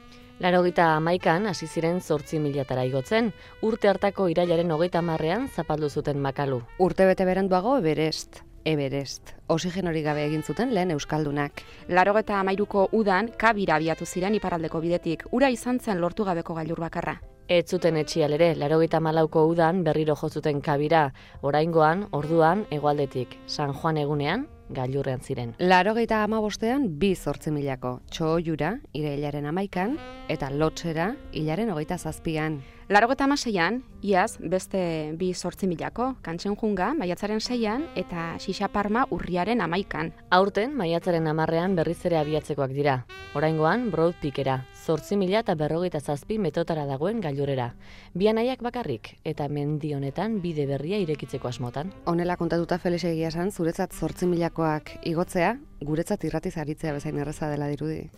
Larogita 0.43 0.97
amaikan 0.97 1.47
hasi 1.47 1.69
ziren 1.71 2.01
zortzi 2.01 2.41
milatara 2.43 2.83
igotzen, 2.89 3.31
urte 3.63 3.89
hartako 3.89 4.27
irailaren 4.33 4.73
hogeita 4.75 5.03
marrean 5.03 5.47
zapaldu 5.49 5.89
zuten 5.89 6.19
makalu. 6.19 6.59
Urte 6.79 7.07
bete 7.07 7.25
beranduago 7.25 7.77
Everest, 7.79 8.41
Everest. 8.65 9.35
Oxigenori 9.47 10.03
gabe 10.03 10.25
egin 10.27 10.43
zuten 10.43 10.75
lehen 10.75 10.91
Euskaldunak. 10.91 11.63
Larogeta 11.89 12.41
amairuko 12.41 12.89
udan 12.93 13.31
kabira 13.39 13.77
abiatu 13.77 14.07
ziren 14.07 14.35
iparraldeko 14.35 14.81
bidetik, 14.81 15.23
ura 15.31 15.51
izan 15.55 15.79
zen 15.79 16.01
lortu 16.01 16.25
gabeko 16.25 16.55
gailur 16.59 16.81
bakarra. 16.81 17.21
Ez 17.47 17.69
zuten 17.69 17.99
etxial 18.01 18.33
ere, 18.33 18.55
larogita 18.57 19.01
malauko 19.05 19.45
udan 19.47 19.83
berriro 19.85 20.17
jo 20.17 20.31
zuten 20.31 20.63
kabira, 20.65 21.11
oraingoan, 21.43 22.07
orduan, 22.11 22.65
hegoaldetik, 22.73 23.37
San 23.47 23.75
Juan 23.75 24.01
egunean, 24.01 24.47
gailurrean 24.71 25.21
ziren. 25.21 25.55
Larogeita 25.59 26.23
ama 26.25 26.41
bostean, 26.41 26.87
bi 26.99 27.15
zortzi 27.15 27.53
milako. 27.55 27.99
Txoiura, 28.11 28.79
irailaren 28.97 29.47
amaikan, 29.47 29.99
eta 30.29 30.51
lotxera, 30.51 31.15
hilaren 31.33 31.71
hogeita 31.75 31.99
zazpian. 31.99 32.63
Larogeta 32.89 33.25
amaseian, 33.25 33.79
iaz, 34.05 34.37
beste 34.39 34.79
bi 35.17 35.31
sortzi 35.33 35.65
milako, 35.65 36.11
kantxen 36.21 36.53
junga, 36.61 36.91
maiatzaren 36.93 37.41
seian, 37.41 37.87
eta 37.97 38.35
xixaparma 38.45 39.07
urriaren 39.09 39.63
amaikan. 39.65 40.11
Aurten, 40.29 40.75
maiatzaren 40.77 41.25
amarrean 41.31 41.79
berriz 41.79 42.03
ere 42.05 42.19
abiatzekoak 42.21 42.75
dira. 42.77 42.99
Oraingoan, 43.35 43.87
Broad 43.91 44.19
Peakera, 44.21 44.59
zortzi 44.77 45.17
mila 45.17 45.41
eta 45.41 45.55
berrogeita 45.57 46.01
zazpi 46.01 46.37
metotara 46.39 46.85
dagoen 46.85 47.23
gailurera. 47.25 47.71
Bianaiak 48.13 48.61
bakarrik, 48.63 49.15
eta 49.25 49.49
mendi 49.49 49.95
honetan 49.97 50.43
bide 50.43 50.67
berria 50.69 50.99
irekitzeko 51.01 51.49
asmotan. 51.49 51.95
Honela 52.05 52.37
kontatuta 52.37 52.77
Felix 52.83 53.07
egia 53.09 53.31
esan, 53.33 53.49
zuretzat 53.51 53.97
zortzi 53.97 54.29
milakoak 54.29 54.93
igotzea, 55.09 55.55
guretzat 55.81 56.29
irratiz 56.29 56.59
aritzea 56.59 56.93
bezain 56.93 57.17
erreza 57.17 57.49
dela 57.49 57.71
dirudi. 57.73 58.11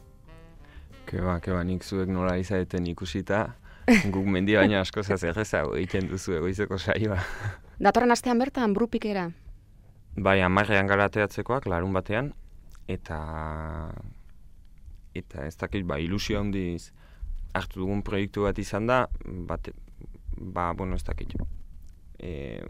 Keba, 1.07 1.39
keba, 1.39 1.63
nik 1.63 1.87
zuek 1.87 2.11
nola 2.11 2.35
izaeten 2.43 2.91
ikusita, 2.91 3.45
guk 3.87 4.27
mendi 4.27 4.57
baina 4.59 4.81
asko 4.83 5.03
zazerrezago 5.03 5.77
egiten 5.79 6.09
duzu 6.11 6.35
egoizeko 6.41 6.79
saioa. 6.79 7.21
Datorren 7.87 8.11
astean 8.11 8.39
bertan, 8.43 8.75
brupikera. 8.75 9.29
Bai, 10.17 10.41
amarrean 10.43 10.89
garateatzekoak, 10.89 11.69
larun 11.71 11.93
batean, 11.93 12.33
eta 12.89 13.19
eta 15.17 15.47
ez 15.47 15.55
dakit, 15.61 15.85
ba, 15.89 15.99
ilusio 16.01 16.41
handiz 16.41 16.91
hartu 17.57 17.81
dugun 17.81 18.03
proiektu 18.05 18.45
bat 18.45 18.59
izan 18.59 18.89
da, 18.89 19.07
bat, 19.49 19.71
ba, 20.37 20.73
bueno, 20.77 20.97
ez 20.97 21.05
dakit. 21.05 21.33
E, 22.19 22.61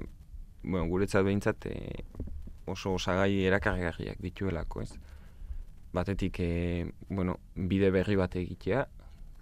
bueno, 0.62 0.86
guretzat 0.90 1.24
behintzat 1.26 1.66
e, 1.70 1.76
oso 2.70 2.94
osagai 2.98 3.46
erakargarriak 3.46 4.20
dituelako, 4.22 4.84
ez? 4.84 4.92
Batetik, 5.96 6.38
e, 6.42 6.86
bueno, 7.08 7.38
bide 7.54 7.90
berri 7.94 8.18
bat 8.20 8.36
egitea. 8.38 8.86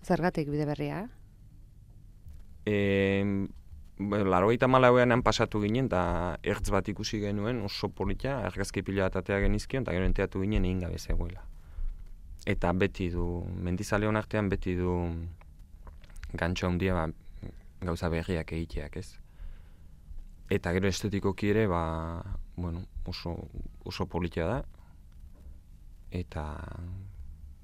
Zergatik 0.04 0.48
bide 0.52 0.68
berria? 0.68 1.04
E, 2.66 3.48
bueno, 3.98 4.24
larogeita 4.24 4.68
malauean 4.68 5.22
pasatu 5.22 5.60
ginen, 5.62 5.86
eta 5.86 6.38
ertz 6.42 6.70
bat 6.70 6.88
ikusi 6.88 7.20
genuen 7.20 7.62
oso 7.62 7.88
polita, 7.88 8.40
argazki 8.46 8.82
pila 8.82 9.08
bat 9.08 9.20
atea 9.22 9.40
genizkion, 9.44 9.84
eta 9.84 9.92
gero 9.92 10.06
enteatu 10.08 10.40
ginen 10.42 10.64
egin 10.64 10.80
gabe 10.80 10.98
zegoela. 10.98 11.44
Eta 12.46 12.72
beti 12.72 13.08
du, 13.10 13.44
mendizale 13.56 14.06
artean 14.06 14.48
beti 14.48 14.74
du 14.76 14.94
gantxo 16.32 16.66
handia 16.66 16.94
ba, 16.94 17.08
gauza 17.80 18.08
berriak 18.08 18.52
egiteak, 18.52 18.96
ez? 18.96 19.18
Eta 20.50 20.72
gero 20.72 20.88
estetikoki 20.88 21.50
ere, 21.50 21.66
ba, 21.66 22.22
bueno, 22.56 22.84
oso, 23.06 23.48
oso 23.84 24.06
politia 24.06 24.46
da. 24.46 24.64
Eta, 26.10 26.44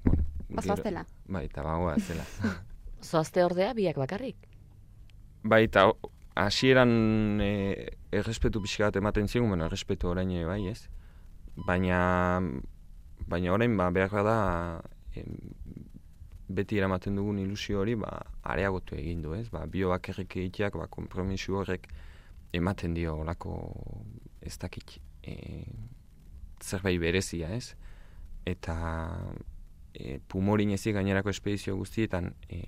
bueno, 0.03 0.25
Bazoaztela. 0.49 1.05
Bai, 1.27 1.45
eta 1.45 1.63
bagoa 1.63 1.95
zela. 1.99 2.25
Zoazte 3.09 3.45
ordea 3.45 3.73
biak 3.73 3.97
bakarrik. 3.97 4.50
Bai, 5.43 5.63
eta 5.65 5.89
hasieran 6.35 7.41
e, 7.41 7.51
errespetu 8.11 8.61
pixka 8.61 8.89
bat 8.89 8.99
ematen 9.01 9.27
zigun, 9.27 9.49
bueno, 9.49 9.65
errespetu 9.65 10.09
orain 10.09 10.31
bai, 10.47 10.67
ez? 10.67 10.87
Baina, 11.67 12.41
baina 13.27 13.53
orain, 13.53 13.75
ba, 13.77 13.89
behar 13.91 14.23
da, 14.23 14.37
em, 15.15 15.35
beti 16.51 16.77
eramaten 16.77 17.15
dugun 17.15 17.39
ilusio 17.39 17.81
hori, 17.81 17.95
ba, 17.95 18.11
areagotu 18.43 18.95
egin 18.95 19.21
du, 19.21 19.33
ez? 19.35 19.49
Ba, 19.49 19.65
bio 19.65 19.89
bakarrik 19.89 20.35
egiteak, 20.37 20.77
ba, 20.79 20.87
kompromisu 20.87 21.57
horrek 21.61 21.87
ematen 22.53 22.93
dio 22.93 23.17
olako, 23.23 23.55
ez 24.41 24.57
dakit, 24.59 24.97
e, 25.23 25.63
zerbait 26.61 26.99
berezia, 26.99 27.51
ez? 27.55 27.75
Eta 28.45 28.75
e, 29.93 30.19
pumorin 30.27 30.71
ezik 30.75 30.95
gainerako 30.95 31.31
espedizio 31.31 31.75
guztietan, 31.77 32.33
e, 32.49 32.61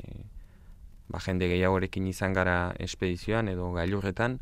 ba, 1.09 1.19
jende 1.23 1.49
gehiagorekin 1.51 2.07
izan 2.07 2.33
gara 2.33 2.73
espedizioan 2.79 3.51
edo 3.51 3.71
gailurretan, 3.75 4.39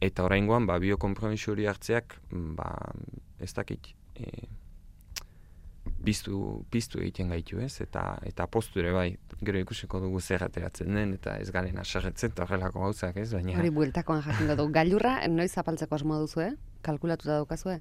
eta 0.00 0.24
oraingoan 0.24 0.66
ba, 0.66 0.78
biokompromisu 0.82 1.54
hori 1.54 1.68
hartzeak, 1.70 2.16
ba, 2.30 2.70
ez 3.40 3.52
dakit, 3.56 3.92
e, 4.16 4.48
piztu, 6.04 6.64
piztu 6.70 7.00
egiten 7.00 7.32
gaitu 7.32 7.60
ez, 7.60 7.80
eta, 7.84 8.04
eta 8.28 8.46
postu 8.46 8.80
ere 8.80 8.92
bai, 8.96 9.08
gero 9.40 9.60
ikusiko 9.60 10.00
dugu 10.00 10.20
zer 10.20 10.44
ateratzen 10.44 10.94
den, 10.96 11.14
eta 11.20 11.36
ez 11.40 11.50
garen 11.52 11.78
asarretzen 11.80 12.32
eta 12.32 12.44
horrelako 12.46 12.84
gauzak 12.88 13.16
ez, 13.20 13.30
baina... 13.34 13.56
Hori 13.58 13.72
bueltakoan 13.74 14.22
jakingo 14.26 14.56
du. 14.60 14.68
Gailurra, 14.72 15.16
noiz 15.28 15.52
zapaltzeko 15.52 16.00
asmo 16.00 16.20
duzu, 16.20 16.44
eh? 16.48 16.52
Kalkulatuta 16.84 17.40
daukazue? 17.40 17.80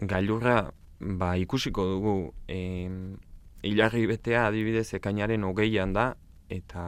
gailurra 0.00 0.72
ba, 1.00 1.36
ikusiko 1.36 1.84
dugu 1.84 2.14
e, 2.48 2.88
hilarri 3.64 4.06
betea 4.06 4.46
adibidez 4.48 4.92
ekainaren 4.98 5.44
hogeian 5.44 5.92
da 5.92 6.14
eta 6.48 6.82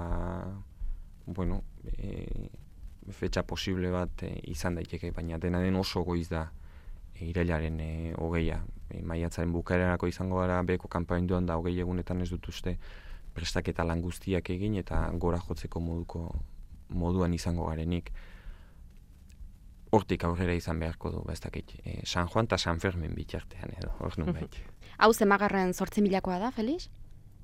bueno 1.26 1.62
e, 1.96 2.48
fetxa 3.12 3.42
posible 3.42 3.90
bat 3.90 4.22
e, 4.22 4.32
izan 4.52 4.78
daiteke 4.78 5.10
baina 5.16 5.38
dena 5.38 5.60
den 5.60 5.76
oso 5.76 6.04
goiz 6.04 6.28
da 6.28 6.48
e, 7.14 7.26
irailaren 7.28 7.80
e, 7.80 8.14
hogeia 8.16 8.62
e, 8.90 9.02
maiatzaren 9.02 9.52
bukaerarako 9.52 10.08
izango 10.08 10.40
gara 10.40 10.62
beko 10.62 10.88
kanpainduan 10.88 11.46
da 11.46 11.56
hogei 11.56 11.78
egunetan 11.80 12.22
ez 12.22 12.30
dut 12.30 12.48
uste 12.48 12.78
prestaketa 13.34 13.84
lan 13.84 14.02
guztiak 14.02 14.50
egin 14.50 14.78
eta 14.80 15.04
gora 15.14 15.38
jotzeko 15.38 15.80
moduko 15.80 16.28
moduan 16.88 17.34
izango 17.34 17.68
garenik 17.68 18.12
hortik 19.90 20.24
aurrera 20.24 20.54
izan 20.56 20.80
beharko 20.80 21.10
du, 21.12 21.22
ba, 21.24 21.32
ez 21.32 21.40
dakit, 21.40 21.72
e, 21.84 22.00
San 22.04 22.28
Juan 22.28 22.48
eta 22.48 22.58
San 22.58 22.80
Fermin 22.80 23.14
bitartean 23.16 23.72
edo, 23.78 23.94
hor 24.04 24.18
nun. 24.20 24.36
Hau 25.02 25.12
zemagarren 25.14 25.72
sortzi 25.72 26.02
milakoa 26.04 26.38
da, 26.42 26.50
Felix? 26.52 26.88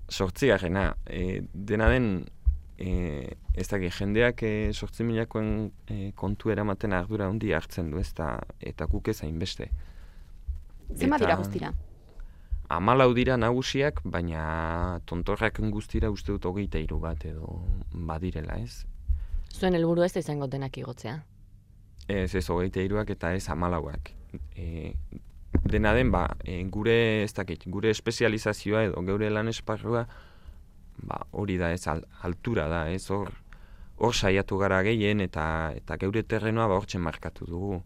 Sortzigarrena, 0.08 0.96
e, 1.06 1.42
dena 1.54 1.88
den, 1.88 2.26
e, 2.78 3.36
ez 3.54 3.66
dakit, 3.70 3.94
jendeak 3.96 4.42
e, 4.44 4.52
sortzi 4.72 5.06
milakoen 5.06 5.70
e, 5.88 6.12
kontu 6.18 6.52
eramaten 6.52 6.92
ardura 6.92 7.28
handi 7.30 7.52
hartzen 7.56 7.90
du, 7.90 7.98
ez 7.98 8.12
da, 8.16 8.36
eta 8.60 8.86
guk 8.90 9.08
ez 9.08 9.20
hainbeste. 9.24 9.70
Zema 10.94 11.18
dira 11.18 11.36
guztira? 11.40 11.72
Amalau 12.74 13.12
dira 13.14 13.36
nagusiak, 13.36 14.00
baina 14.04 15.00
tontorrak 15.06 15.60
guztira 15.72 16.10
uste 16.10 16.32
dut 16.32 16.46
hogeita 16.48 16.80
hiru 16.80 16.98
bat 17.00 17.24
edo 17.28 17.60
badirela, 17.92 18.56
ez? 18.60 18.84
Zuen 19.54 19.76
helburu 19.76 20.02
ez 20.02 20.12
da 20.14 20.20
izango 20.24 20.48
denak 20.50 20.76
igotzea. 20.80 21.18
Ez 22.08 22.34
ez 22.34 22.48
hogeita 22.50 22.82
hiruak 22.84 23.10
eta 23.14 23.32
ez 23.36 23.48
amalauak. 23.48 24.10
E, 24.56 24.94
dena 25.62 25.94
den, 25.94 26.10
ba, 26.10 26.26
e, 26.44 26.62
gure, 26.70 27.24
ez 27.24 27.32
dakit, 27.34 27.64
gure 27.70 27.90
espezializazioa 27.94 28.84
edo 28.90 29.02
geure 29.06 29.30
lan 29.30 29.48
esparrua, 29.48 30.04
ba, 31.02 31.22
hori 31.32 31.56
da 31.60 31.72
ez, 31.72 31.86
al, 31.88 32.04
altura 32.26 32.66
da, 32.68 32.84
ez 32.90 33.08
hor, 33.10 33.32
hor 33.96 34.14
saiatu 34.14 34.58
gara 34.58 34.82
gehien 34.82 35.22
eta 35.22 35.46
eta 35.76 35.96
geure 36.02 36.24
terrenoa 36.26 36.66
ba 36.70 36.78
hortzen 36.78 37.02
markatu 37.02 37.46
dugu. 37.46 37.80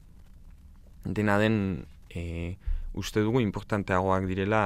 Dena 1.05 1.39
den, 1.39 1.87
e, 2.11 2.57
uste 2.95 3.23
dugu 3.23 3.41
importanteagoak 3.45 4.27
direla, 4.29 4.63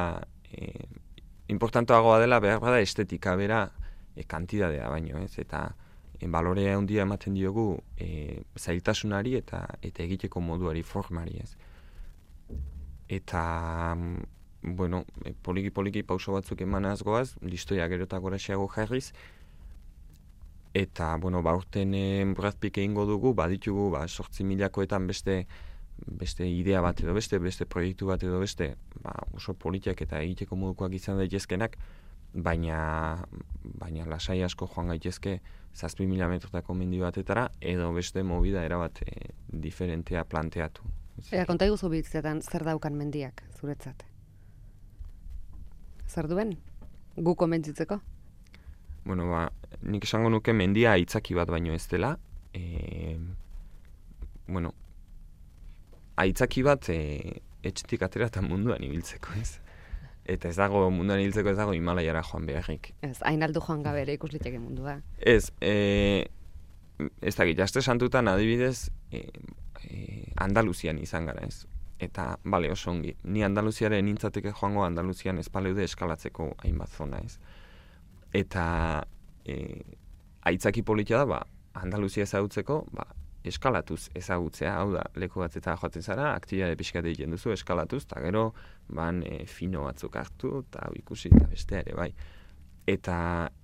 e, 0.50 0.86
importanteagoa 1.52 2.20
dela 2.22 2.40
behar 2.40 2.60
bada 2.62 2.80
estetika 2.80 3.36
bera 3.36 3.66
e, 4.16 4.24
kantidadea 4.24 4.88
baino, 4.88 5.18
ez, 5.18 5.34
eta 5.38 5.66
e, 6.18 6.28
balore 6.28 6.70
handia 6.72 7.02
ematen 7.02 7.34
diogu 7.34 7.66
e, 7.98 8.42
zailtasunari 8.58 9.36
eta 9.36 9.66
eta 9.82 10.02
egiteko 10.06 10.40
moduari 10.40 10.82
formari, 10.82 11.42
ez. 11.42 11.56
Eta 13.12 13.42
bueno, 14.62 15.05
e, 15.25 15.35
poliki 15.35 15.70
poliki 15.75 16.03
pauso 16.07 16.33
batzuk 16.33 16.62
emanaz 16.64 17.03
goaz, 17.03 17.35
listoia 17.42 17.88
gero 17.90 18.07
eta 18.09 18.18
goraxeago 18.22 18.68
jarriz, 18.72 19.12
eta, 20.72 21.16
bueno, 21.20 21.42
ba, 21.42 21.55
urten 21.59 21.92
e, 21.94 22.25
Brad 22.37 22.57
Pitt 22.62 22.79
egingo 22.79 23.05
dugu, 23.07 23.35
baditugu, 23.35 23.90
ba, 23.92 24.07
sortzi 24.09 24.46
milakoetan 24.48 25.07
beste 25.11 25.44
beste 26.07 26.46
idea 26.48 26.81
bat 26.83 27.01
edo 27.01 27.14
beste, 27.14 27.38
beste 27.38 27.66
proiektu 27.66 28.09
bat 28.09 28.22
edo 28.22 28.40
beste, 28.40 28.72
ba, 29.03 29.12
oso 29.37 29.55
politiak 29.55 30.01
eta 30.03 30.22
egiteko 30.22 30.57
modukoak 30.57 30.94
izan 30.98 31.20
daitezkenak, 31.20 31.77
baina, 32.33 32.79
baina 33.62 34.07
lasai 34.09 34.40
asko 34.42 34.66
joan 34.75 34.88
gaitezke 34.94 35.40
zazpi 35.75 36.07
mila 36.07 36.29
metrotako 36.33 36.75
mendi 36.75 36.98
batetara, 37.03 37.51
edo 37.61 37.92
beste 37.92 38.22
movida 38.22 38.64
erabat 38.64 39.03
e, 39.05 39.31
diferentea 39.53 40.25
planteatu. 40.25 41.01
Ea, 41.33 41.44
konta 41.48 41.66
iguzu 41.68 41.90
bitzetan 41.92 42.42
zer 42.42 42.64
daukan 42.66 42.96
mendiak, 42.96 43.42
zuretzat? 43.59 44.05
Zer 46.09 46.29
duen? 46.29 46.57
Gu 47.16 47.35
konbentzitzeko? 47.37 48.01
Bueno, 49.05 49.29
ba, 49.31 49.46
nik 49.83 50.05
esango 50.07 50.31
nuke 50.33 50.55
mendia 50.57 50.92
aitzaki 50.96 51.35
bat 51.35 51.51
baino 51.51 51.75
ez 51.75 51.87
dela. 51.90 52.14
E, 52.55 53.16
bueno, 54.46 54.72
aitzaki 56.22 56.64
bat 56.66 56.88
e, 56.92 56.98
etxetik 57.62 58.05
atera 58.07 58.29
eta 58.31 58.42
munduan 58.44 58.85
ibiltzeko, 58.85 59.35
ez? 59.40 59.57
Eta 60.33 60.53
ez 60.53 60.57
dago 60.59 60.85
munduan 60.94 61.20
ibiltzeko 61.22 61.51
ez 61.51 61.59
dago 61.59 61.75
Himalaiara 61.75 62.22
joan 62.29 62.46
beharrik. 62.46 62.92
Ez, 63.03 63.16
hain 63.27 63.42
aldu 63.42 63.62
joan 63.64 63.83
gabe 63.83 64.05
ere 64.05 64.16
ikus 64.18 64.33
liteke 64.35 64.61
mundua. 64.62 65.01
Ez, 65.18 65.51
e, 65.61 66.29
ez 67.01 67.35
dakit, 67.35 67.59
jaste 67.59 67.83
santutan 67.83 68.31
adibidez, 68.31 68.90
e, 69.11 69.27
e, 69.88 70.33
Andaluzian 70.37 70.99
izan 70.99 71.27
gara, 71.31 71.47
ez? 71.47 71.66
Eta, 72.03 72.37
bale, 72.45 72.71
oso 72.73 72.90
ongi, 72.90 73.14
ni 73.25 73.45
Andaluziaren 73.47 74.05
nintzateke 74.05 74.53
joango 74.53 74.85
Andaluzian 74.85 75.38
espaleude 75.38 75.85
eskalatzeko 75.87 76.53
hainbat 76.64 76.90
zona, 76.90 77.21
ez? 77.23 77.38
Eta, 78.35 78.64
e, 79.45 79.57
aitzaki 80.49 80.83
politia 80.83 81.23
da, 81.23 81.27
ba, 81.27 81.42
Andaluzia 81.79 82.27
ezagutzeko, 82.27 82.83
ba, 82.92 83.07
eskalatuz 83.49 84.07
ezagutzea, 84.18 84.75
hau 84.79 84.92
da, 84.95 85.03
leku 85.18 85.42
batzeta 85.42 85.75
joaten 85.81 86.05
zara, 86.05 86.33
aktibitate 86.37 86.77
pixkat 86.79 87.09
egiten 87.11 87.33
duzu, 87.35 87.53
eskalatuz, 87.55 88.05
eta 88.05 88.21
gero, 88.23 88.45
ban, 88.88 89.23
e, 89.27 89.47
fino 89.51 89.87
batzuk 89.87 90.18
hartu, 90.21 90.59
eta 90.66 90.90
ikusi, 90.99 91.33
eta 91.33 91.49
beste 91.51 91.81
ere, 91.81 91.97
bai. 91.99 92.11
Eta 92.87 93.16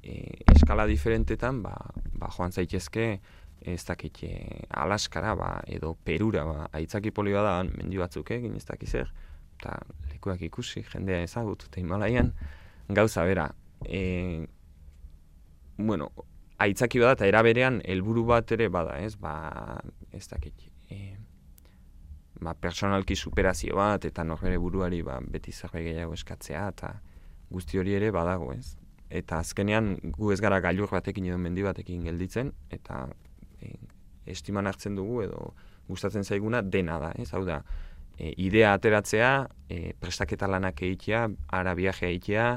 e, 0.02 0.16
eskala 0.54 0.86
diferentetan, 0.90 1.62
ba, 1.62 1.74
ba 2.18 2.30
joan 2.34 2.54
zaitezke, 2.54 3.08
ez 3.62 3.84
dakit, 3.84 4.22
e, 4.22 4.62
Alaskara, 4.70 5.34
ba, 5.38 5.50
edo 5.66 5.94
Perura, 6.04 6.44
ba, 6.44 6.68
aitzaki 6.78 7.10
poli 7.10 7.34
bada, 7.34 7.62
mendi 7.64 7.98
batzuk 8.00 8.30
egin, 8.36 8.56
ez 8.56 8.64
dakit 8.68 8.88
zer, 8.88 9.12
eta 9.58 9.78
lekuak 10.12 10.42
ikusi, 10.46 10.84
jendea 10.92 11.22
ezagut, 11.26 11.66
eta 11.68 11.80
Himalaian, 11.80 12.32
gauza 12.88 13.24
bera, 13.26 13.50
e, 13.84 14.46
bueno, 15.78 16.10
aitzaki 16.58 16.98
bada 16.98 17.14
eta 17.16 17.28
era 17.30 17.42
berean 17.46 17.80
helburu 17.86 18.24
bat 18.26 18.52
ere 18.52 18.68
bada, 18.68 18.98
ez? 19.00 19.14
Ba, 19.16 19.78
ez 20.12 20.26
dakit. 20.30 20.66
E, 20.90 21.14
ba, 22.42 22.54
personalki 22.54 23.16
superazio 23.16 23.78
bat 23.78 24.04
eta 24.08 24.24
norbere 24.24 24.58
buruari 24.58 25.00
ba, 25.06 25.18
beti 25.22 25.52
zerbait 25.52 25.86
gehiago 25.86 26.16
eskatzea 26.18 26.66
eta 26.74 26.92
guzti 27.50 27.78
hori 27.78 27.94
ere 27.94 28.10
badago, 28.14 28.52
ez? 28.52 28.76
Eta 29.08 29.38
azkenean 29.40 29.94
gu 30.12 30.32
ez 30.34 30.40
gara 30.44 30.60
gailur 30.60 30.90
batekin 30.92 31.30
edo 31.30 31.38
mendi 31.40 31.64
batekin 31.64 32.04
gelditzen 32.04 32.52
eta 32.74 33.06
e, 33.62 33.74
estiman 34.26 34.66
hartzen 34.66 34.96
dugu 34.98 35.22
edo 35.24 35.52
gustatzen 35.88 36.24
zaiguna 36.24 36.62
dena 36.62 36.98
da, 37.00 37.12
ez? 37.18 37.30
Hau 37.32 37.44
da, 37.48 37.62
e, 38.18 38.32
idea 38.36 38.72
ateratzea, 38.76 39.30
e, 39.70 39.94
prestaketa 40.00 40.48
lanak 40.50 40.82
egitea, 40.82 41.24
ara 41.60 41.74
viaje 41.74 42.08
egitea, 42.10 42.48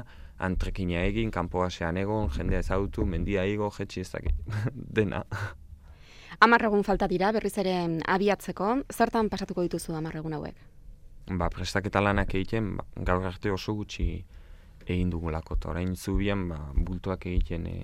antrekina 0.42 1.04
egin, 1.06 1.30
kanpoasean 1.30 1.96
egon, 2.02 2.28
jendea 2.34 2.62
ezautu, 2.64 3.06
mendia 3.06 3.44
igo, 3.46 3.70
jetxi 3.70 4.02
ez 4.02 4.10
dena. 4.98 5.24
Amarregun 6.42 6.82
falta 6.82 7.06
dira, 7.06 7.30
berriz 7.32 7.56
ere 7.62 7.74
abiatzeko, 8.08 8.82
zertan 8.90 9.28
pasatuko 9.30 9.62
dituzu 9.62 9.94
amarregun 9.94 10.34
hauek? 10.34 10.56
Ba, 11.38 11.48
prestaketa 11.48 12.00
lanak 12.02 12.34
egiten, 12.34 12.76
ba, 12.76 12.86
gaur 12.96 13.26
arte 13.28 13.52
oso 13.52 13.74
gutxi 13.78 14.24
egin 14.82 15.12
dugulako, 15.12 15.54
eta 15.54 15.70
orain 15.70 15.94
zubian, 15.94 16.48
ba, 16.50 16.58
bultuak 16.74 17.28
egiten 17.30 17.68
e, 17.70 17.76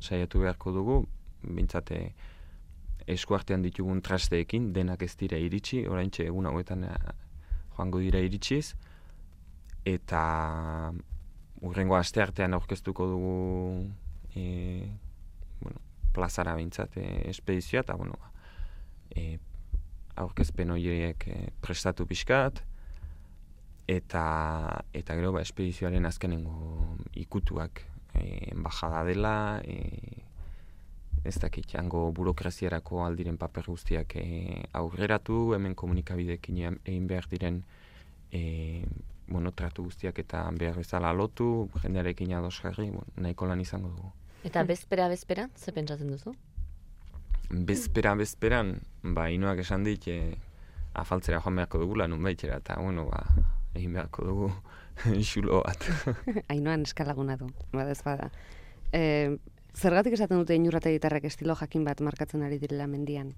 saiatu 0.00 0.40
beharko 0.40 0.72
dugu, 0.72 1.02
bintzate 1.44 2.14
eskuartean 3.06 3.62
ditugun 3.62 4.02
trasteekin, 4.02 4.72
denak 4.74 5.02
ez 5.06 5.14
dira 5.18 5.38
iritsi, 5.38 5.84
orain 5.86 6.10
egun 6.10 6.46
hauetan 6.50 6.84
e, 6.84 6.92
joango 7.76 8.00
dira 8.02 8.20
iritsiz, 8.24 8.74
eta 9.86 10.92
urrengo 11.62 11.96
aste 11.96 12.22
artean 12.22 12.54
aurkeztuko 12.54 13.06
dugu 13.06 13.34
e, 14.34 14.88
bueno, 15.60 15.80
plazara 16.12 16.56
bintzat 16.58 16.96
e, 16.98 17.06
espedizioa, 17.30 17.84
eta 17.86 17.94
bueno, 17.94 18.18
e, 19.14 19.38
aurkezpen 20.16 20.72
horiek 20.74 21.28
e, 21.28 21.38
prestatu 21.62 22.06
pixkat, 22.08 22.62
eta, 23.86 24.24
eta 24.92 25.14
gero 25.14 25.32
ba, 25.36 25.44
espedizioaren 25.46 26.08
azkenengo 26.08 26.96
ikutuak 27.14 27.84
e, 28.14 28.50
embajada 28.50 29.04
dela, 29.06 29.36
e, 29.62 30.25
ez 31.26 31.38
dakit, 31.42 31.66
jango 31.76 32.10
burokraziarako 32.12 33.04
aldiren 33.04 33.36
paper 33.38 33.66
guztiak 33.72 34.16
e, 34.20 34.62
aurreratu, 34.78 35.54
hemen 35.56 35.74
komunikabidekin 35.74 36.62
egin 36.64 37.06
behar 37.10 37.28
diren 37.30 37.62
e, 38.32 38.84
bueno, 39.28 39.52
tratu 39.52 39.86
guztiak 39.88 40.18
eta 40.22 40.44
behar 40.58 40.78
bezala 40.78 41.12
lotu, 41.12 41.68
jendearekin 41.82 42.34
ados 42.38 42.60
jarri, 42.60 42.90
bueno, 42.90 43.06
nahiko 43.16 43.46
lan 43.46 43.60
izango 43.60 43.90
dugu. 43.90 44.12
Eta 44.46 44.62
bezpera, 44.62 45.08
bezpera, 45.08 45.48
ze 45.56 45.72
pentsatzen 45.72 46.10
duzu? 46.12 46.34
Bezpera, 47.50 48.14
bezperan, 48.14 48.76
ba, 49.02 49.28
inoak 49.30 49.64
esan 49.64 49.84
dit, 49.86 50.06
e, 50.08 50.36
afaltzera 50.94 51.40
joan 51.42 51.58
beharko 51.58 51.82
dugu 51.82 51.98
lan 51.98 52.14
baitxera, 52.22 52.60
eta, 52.62 52.78
bueno, 52.82 53.08
ba, 53.10 53.24
egin 53.74 53.98
beharko 53.98 54.26
dugu 54.26 54.52
xulo 55.30 55.62
bat. 55.66 55.88
Ainoan 56.54 56.86
eskalaguna 56.86 57.36
du, 57.40 57.50
badez 57.72 58.00
bada. 58.06 58.30
E, 58.94 59.36
zergatik 59.76 60.16
esaten 60.16 60.40
dute 60.40 60.54
inurrate 60.54 60.94
estilo 61.22 61.54
jakin 61.54 61.84
bat 61.84 62.00
markatzen 62.00 62.42
ari 62.42 62.58
direla 62.58 62.86
mendian? 62.86 63.34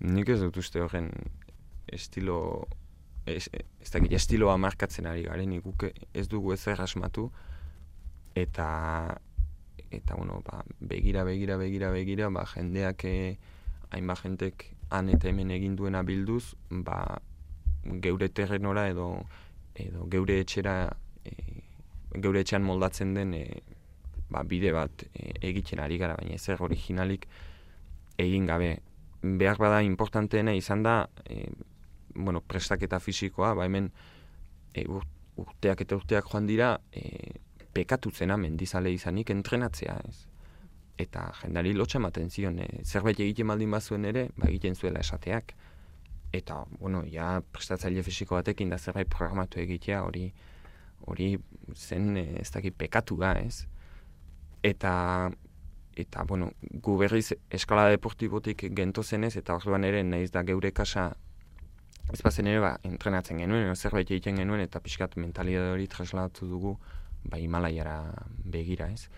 Nik 0.00 0.28
ez 0.28 0.40
dut 0.40 0.56
uste 0.56 0.80
horren 0.80 1.10
estilo 1.86 2.68
ez, 3.26 3.48
ez 3.52 3.90
dakit 3.90 4.12
estiloa 4.12 4.56
markatzen 4.56 5.06
ari 5.06 5.22
garen 5.22 5.52
iguke 5.52 5.92
ez 6.14 6.28
dugu 6.28 6.52
ez 6.52 6.66
errasmatu 6.66 7.30
eta 8.34 9.18
eta 9.90 10.14
bueno, 10.14 10.40
ba, 10.46 10.62
begira, 10.80 11.24
begira, 11.24 11.56
begira, 11.56 11.90
begira, 11.90 12.28
ba, 12.30 12.44
jendeak 12.46 13.04
eh, 13.04 13.38
hainba 13.90 14.14
jentek 14.14 14.68
han 14.90 15.08
eta 15.10 15.28
hemen 15.28 15.50
egin 15.50 15.74
duena 15.76 16.02
bilduz, 16.06 16.54
ba, 16.70 17.18
geure 17.84 18.28
terrenora 18.28 18.88
edo 18.88 19.24
edo 19.74 20.06
geure 20.12 20.40
etxera 20.42 20.92
e, 21.24 21.32
geure 22.20 22.42
etxean 22.44 22.62
moldatzen 22.62 23.14
den 23.14 23.34
e, 23.34 23.44
ba, 24.30 24.42
bide 24.46 24.72
bat 24.72 25.04
e, 25.12 25.32
egiten 25.50 25.82
ari 25.82 25.98
gara, 25.98 26.16
baina 26.18 26.36
ezer 26.38 26.62
originalik 26.62 27.26
egin 28.20 28.46
gabe. 28.46 28.78
Behar 29.20 29.60
bada 29.60 29.82
importanteena 29.84 30.54
izan 30.56 30.82
da, 30.86 31.02
e, 31.28 31.46
bueno, 32.14 32.40
prestaketa 32.40 33.00
fisikoa, 33.00 33.54
ba 33.54 33.66
hemen 33.68 33.90
e, 34.74 34.86
urteak 35.40 35.84
eta 35.84 35.98
urteak 35.98 36.28
joan 36.30 36.48
dira, 36.48 36.74
e, 36.92 37.36
pekatu 37.72 38.10
zena 38.10 38.36
mendizale 38.36 38.92
izanik 38.92 39.30
entrenatzea, 39.30 39.96
ez. 40.08 40.26
Eta 41.00 41.30
jendari 41.40 41.72
lotxa 41.72 41.98
ematen 42.00 42.30
zion, 42.30 42.58
e, 42.60 42.84
zerbait 42.84 43.20
egiten 43.20 43.48
baldin 43.48 43.70
bazuen 43.72 44.04
ere, 44.08 44.28
ba 44.36 44.48
egiten 44.50 44.76
zuela 44.76 45.00
esateak. 45.00 45.54
Eta, 46.32 46.62
bueno, 46.78 47.02
ja 47.10 47.40
prestatzaile 47.52 48.04
fisiko 48.06 48.36
batekin 48.36 48.70
da 48.70 48.78
zerbait 48.78 49.08
programatu 49.10 49.58
egitea, 49.62 50.02
hori 50.06 50.28
hori 51.08 51.38
zen 51.74 52.16
e, 52.16 52.24
ez 52.40 52.50
dakit 52.52 52.76
pekatu 52.76 53.16
da, 53.20 53.32
ez. 53.40 53.66
Eta, 54.62 55.30
eta 55.96 56.24
bueno, 56.28 56.52
gu 56.60 56.96
berriz 57.00 57.32
eskala 57.50 57.88
deportibotik 57.88 58.66
gento 58.76 59.02
zenez, 59.02 59.36
eta 59.36 59.56
orduan 59.56 59.84
ere 59.84 60.02
naiz 60.04 60.30
da 60.30 60.42
geure 60.44 60.72
kasa 60.72 61.10
ez 62.12 62.22
bazen 62.22 62.48
ere 62.50 62.60
ba, 62.60 62.72
entrenatzen 62.86 63.38
genuen, 63.38 63.74
zerbait 63.76 64.10
egiten 64.10 64.40
genuen, 64.40 64.60
eta 64.64 64.80
pixkat 64.82 65.16
mentalidade 65.16 65.70
hori 65.74 65.86
trasladatu 65.88 66.48
dugu 66.50 66.74
ba, 67.24 67.38
Himalaiara 67.38 67.96
begira, 68.44 68.90
ez? 68.90 69.08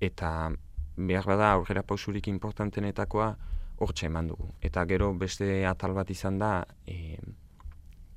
Eta 0.00 0.50
behar 0.96 1.26
bada 1.28 1.52
aurrera 1.52 1.82
pausurik 1.82 2.28
importantenetakoa 2.32 3.34
hortxe 3.80 4.08
eman 4.08 4.28
dugu. 4.32 4.50
Eta 4.60 4.84
gero 4.88 5.12
beste 5.16 5.64
atal 5.66 5.94
bat 5.96 6.10
izan 6.10 6.38
da, 6.40 6.64
e, 6.86 7.18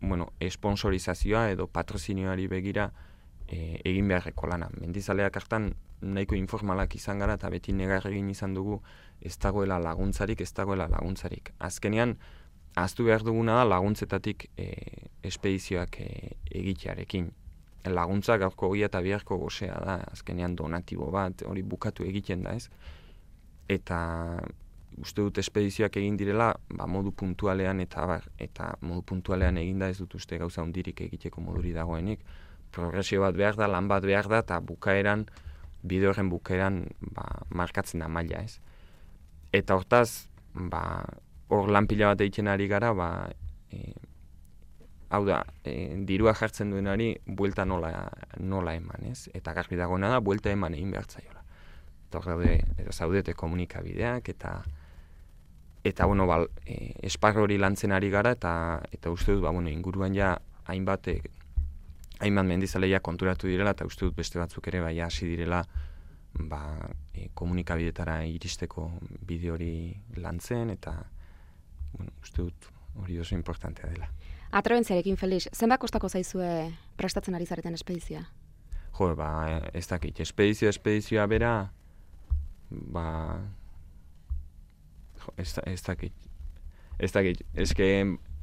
bueno, 0.01 0.31
esponsorizazioa 0.39 1.49
edo 1.51 1.67
patrozinioari 1.67 2.47
begira 2.51 2.89
e, 3.47 3.79
egin 3.83 4.07
beharreko 4.11 4.47
lana. 4.51 4.69
Mendizaleak 4.79 5.39
hartan 5.39 5.73
nahiko 6.03 6.35
informalak 6.35 6.95
izan 6.95 7.19
gara 7.19 7.39
eta 7.39 7.49
beti 7.49 7.73
negar 7.73 8.05
egin 8.07 8.29
izan 8.29 8.53
dugu 8.53 8.81
ez 9.21 9.37
dagoela 9.37 9.79
laguntzarik, 9.79 10.41
ez 10.41 10.51
dagoela 10.53 10.87
laguntzarik. 10.91 11.53
Azkenean, 11.59 12.17
Aztu 12.75 13.05
behar 13.05 13.21
duguna 13.21 13.59
da 13.59 13.65
laguntzetatik 13.69 14.47
e, 14.57 14.67
espedizioak 15.29 15.99
e, 16.01 16.07
egitearekin. 16.57 17.29
Laguntzak 17.93 18.39
gaurko 18.41 18.71
gila 18.73 18.87
eta 18.89 19.01
biharko 19.05 19.37
gozea 19.37 19.75
da, 19.83 19.97
azkenean 20.09 20.55
donatibo 20.57 21.11
bat, 21.13 21.43
hori 21.45 21.61
bukatu 21.61 22.07
egiten 22.07 22.47
da 22.47 22.55
ez. 22.57 22.69
Eta 23.69 23.99
uste 24.97 25.21
dut 25.21 25.37
espedizioak 25.37 25.99
egin 26.01 26.17
direla, 26.17 26.49
ba, 26.73 26.87
modu 26.89 27.11
puntualean 27.11 27.83
eta 27.83 28.07
bar, 28.09 28.25
eta 28.41 28.71
modu 28.81 29.03
puntualean 29.11 29.59
egin 29.61 29.83
da 29.83 29.91
ez 29.93 29.99
dut 29.99 30.15
uste 30.17 30.39
gauza 30.41 30.65
hundirik 30.65 31.05
egiteko 31.05 31.45
moduri 31.45 31.75
dagoenik. 31.77 32.25
Progresio 32.73 33.21
bat 33.21 33.37
behar 33.37 33.59
da, 33.59 33.69
lan 33.69 33.91
bat 33.91 34.05
behar 34.05 34.31
da, 34.31 34.41
eta 34.41 34.57
bukaeran, 34.65 35.27
bide 35.83 36.07
horren 36.07 36.29
bukaeran, 36.31 36.83
ba, 37.15 37.27
markatzen 37.49 38.03
da 38.03 38.07
maila 38.07 38.41
ez. 38.43 38.59
Eta 39.53 39.75
hortaz, 39.77 40.29
ba, 40.53 41.03
hor 41.53 41.69
lan 41.69 41.87
pila 41.87 42.13
bat 42.13 42.23
egiten 42.25 42.49
ari 42.49 42.67
gara, 42.71 42.93
ba, 42.97 43.09
e, 43.71 43.93
hau 45.13 45.21
da, 45.27 45.43
e, 45.67 45.93
dirua 46.07 46.33
jartzen 46.39 46.71
duenari 46.73 47.11
buelta 47.25 47.65
nola, 47.69 47.91
nola 48.39 48.73
eman, 48.79 49.11
ez? 49.11 49.27
Eta 49.35 49.53
garbi 49.53 49.77
dagoena 49.77 50.09
da, 50.09 50.21
buelta 50.23 50.51
eman 50.51 50.73
egin 50.73 50.95
behar 50.95 51.09
zaiola. 51.09 51.41
daude, 52.13 52.59
edo 52.77 52.91
zaudete 52.91 53.33
komunikabideak, 53.33 54.29
eta 54.29 54.63
eta 55.83 56.05
bueno, 56.05 56.27
bal, 56.27 56.47
e, 56.65 56.93
esparro 57.01 57.43
hori 57.43 57.57
lantzen 57.57 57.91
ari 57.91 58.09
gara, 58.09 58.31
eta 58.37 58.81
eta 58.91 59.11
uste 59.11 59.33
dut, 59.33 59.41
ba, 59.43 59.51
bueno, 59.51 59.69
inguruan 59.69 60.13
ja 60.15 60.37
hainbat, 60.65 61.07
e, 61.07 61.21
hainbat 62.23 62.47
mendizaleia 62.47 62.99
konturatu 63.03 63.49
direla, 63.49 63.73
eta 63.75 63.87
uste 63.87 64.07
dut 64.07 64.15
beste 64.17 64.39
batzuk 64.39 64.67
ere 64.71 64.81
bai 64.83 64.95
hasi 65.03 65.27
direla, 65.27 65.61
ba, 66.49 66.61
e, 67.13 67.29
komunikabidetara 67.37 68.23
iristeko 68.29 68.89
bideo 69.27 69.57
hori 69.57 69.73
lantzen, 70.17 70.73
eta 70.73 70.95
bueno, 71.93 72.13
uste 72.21 72.41
dut 72.41 72.69
hori 73.03 73.19
oso 73.19 73.35
importantea 73.35 73.89
dela. 73.89 74.09
Atrabentziarekin, 74.53 75.17
Felix, 75.17 75.47
zenbat 75.53 75.81
kostako 75.81 76.09
zaizue 76.09 76.49
prestatzen 76.97 77.35
ari 77.35 77.45
zareten 77.45 77.73
espedizia? 77.73 78.25
Jo, 78.93 79.13
ba, 79.17 79.29
ez 79.73 79.87
dakit, 79.89 80.19
espedizio, 80.21 80.69
espedizioa 80.69 81.25
bera, 81.29 81.53
ba, 82.69 83.07
jo, 85.23 85.33
ez, 85.37 85.49
ez 85.65 85.81
dakit, 85.81 86.13
ez 86.99 87.11
dakit, 87.11 87.41
ez 87.55 87.73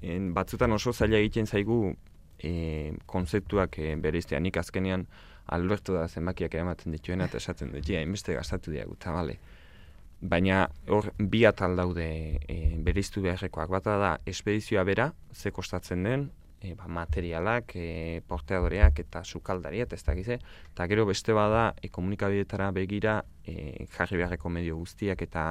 en, 0.01 0.33
batzutan 0.35 0.73
oso 0.73 0.93
zaila 0.93 1.21
egiten 1.21 1.47
zaigu 1.47 1.95
e, 2.43 2.93
konzeptuak 3.07 3.79
e, 3.79 3.95
bere 3.97 4.21
nik 4.41 4.57
azkenean 4.57 5.07
albertu 5.47 5.95
da 5.95 6.09
zenbakiak 6.09 6.55
ematen 6.55 6.93
dituena 6.93 7.27
eta 7.27 7.39
esaten 7.39 7.73
dut, 7.73 7.87
ja, 7.89 8.01
inbeste 8.01 8.35
gastatu 8.35 8.71
diagu, 8.71 8.95
eta 8.99 9.13
bale. 9.13 9.39
Baina 10.21 10.67
hor 10.93 11.13
bi 11.19 11.45
atal 11.49 11.77
daude 11.77 12.07
e, 12.47 12.59
beriztu 12.85 13.23
beharrekoak. 13.25 13.71
Bata 13.73 13.97
da, 13.99 14.11
espedizioa 14.29 14.85
bera, 14.85 15.11
ze 15.33 15.51
kostatzen 15.51 16.05
den, 16.05 16.29
e, 16.61 16.75
ba, 16.77 16.87
materialak, 16.93 17.75
e, 17.75 18.21
porteadoreak 18.29 19.01
eta 19.03 19.25
sukaldaria, 19.25 19.89
eta 19.89 19.97
ez 19.97 20.05
da 20.05 20.15
gize. 20.15 20.39
Eta 20.75 20.87
gero 20.93 21.07
beste 21.09 21.35
bada, 21.37 21.71
e, 21.81 21.89
komunikabideetara 21.89 22.71
begira 22.77 23.21
e, 23.45 23.87
jarri 23.97 24.21
beharreko 24.21 24.53
medio 24.53 24.77
guztiak 24.77 25.23
eta 25.29 25.47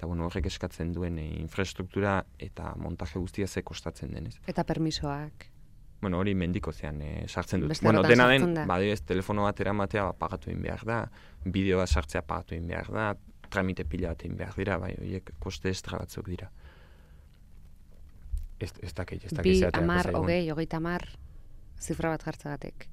eta 0.00 0.08
bueno, 0.08 0.24
horrek 0.30 0.46
eskatzen 0.48 0.94
duen 0.96 1.18
e, 1.20 1.26
infrastruktura 1.42 2.22
eta 2.40 2.70
montaje 2.80 3.20
guztia 3.20 3.46
ze 3.46 3.60
kostatzen 3.62 4.14
denez. 4.16 4.38
Eta 4.48 4.64
permisoak. 4.64 5.50
Bueno, 6.00 6.18
hori 6.18 6.34
mendiko 6.34 6.72
zean 6.72 7.00
e, 7.04 7.10
sartzen 7.28 7.60
dut. 7.60 7.76
bueno, 7.82 8.02
dena 8.02 8.26
den, 8.28 8.54
badioz, 8.66 9.02
telefono 9.04 9.44
bat 9.44 9.60
eramatea 9.60 10.06
ba, 10.08 10.12
pagatu 10.16 10.50
egin 10.50 10.62
behar 10.64 10.84
da, 10.88 11.00
bideoa 11.44 11.86
sartzea 11.86 12.22
pagatu 12.22 12.56
egin 12.56 12.70
behar 12.72 12.88
da, 12.94 13.06
tramite 13.52 13.84
pila 13.84 14.14
bat 14.14 14.24
egin 14.24 14.38
behar 14.38 14.56
dira, 14.56 14.78
bai, 14.80 14.94
horiek 14.96 15.32
koste 15.38 15.68
estra 15.68 15.98
batzuk 16.00 16.30
dira. 16.32 16.48
Ez, 18.60 18.72
ez 18.80 18.94
dakit, 18.96 19.24
ez 19.24 19.32
dakit. 19.32 19.60
Bi, 19.60 19.68
amar, 19.76 20.08
hogei, 20.16 20.44
hogei 20.52 20.66
tamar, 20.68 21.04
zifra 21.80 22.12
bat 22.14 22.24
jartzagatek. 22.24 22.88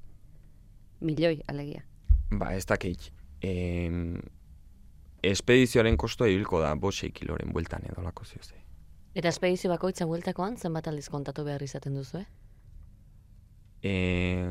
Milioi, 1.07 1.41
alegia. 1.47 1.83
Ba, 2.31 2.51
ez 2.55 2.65
dakit. 2.67 3.11
E, 3.43 3.53
espedizioaren 5.23 5.97
kostoa 5.97 6.27
ibilko 6.31 6.59
da, 6.63 6.73
bosei 6.75 7.11
kiloren 7.15 7.53
bueltan 7.55 7.87
edo 7.87 8.03
lako 8.03 8.25
zioze. 8.25 8.59
Eta 9.17 9.31
espedizio 9.31 9.71
bakoitza 9.71 10.05
bueltakoan, 10.05 10.57
zenbat 10.57 10.87
aldiz 10.91 11.07
kontatu 11.09 11.45
behar 11.47 11.63
izaten 11.63 11.95
duzu, 11.97 12.21
eh? 12.21 12.46
E, 13.87 14.43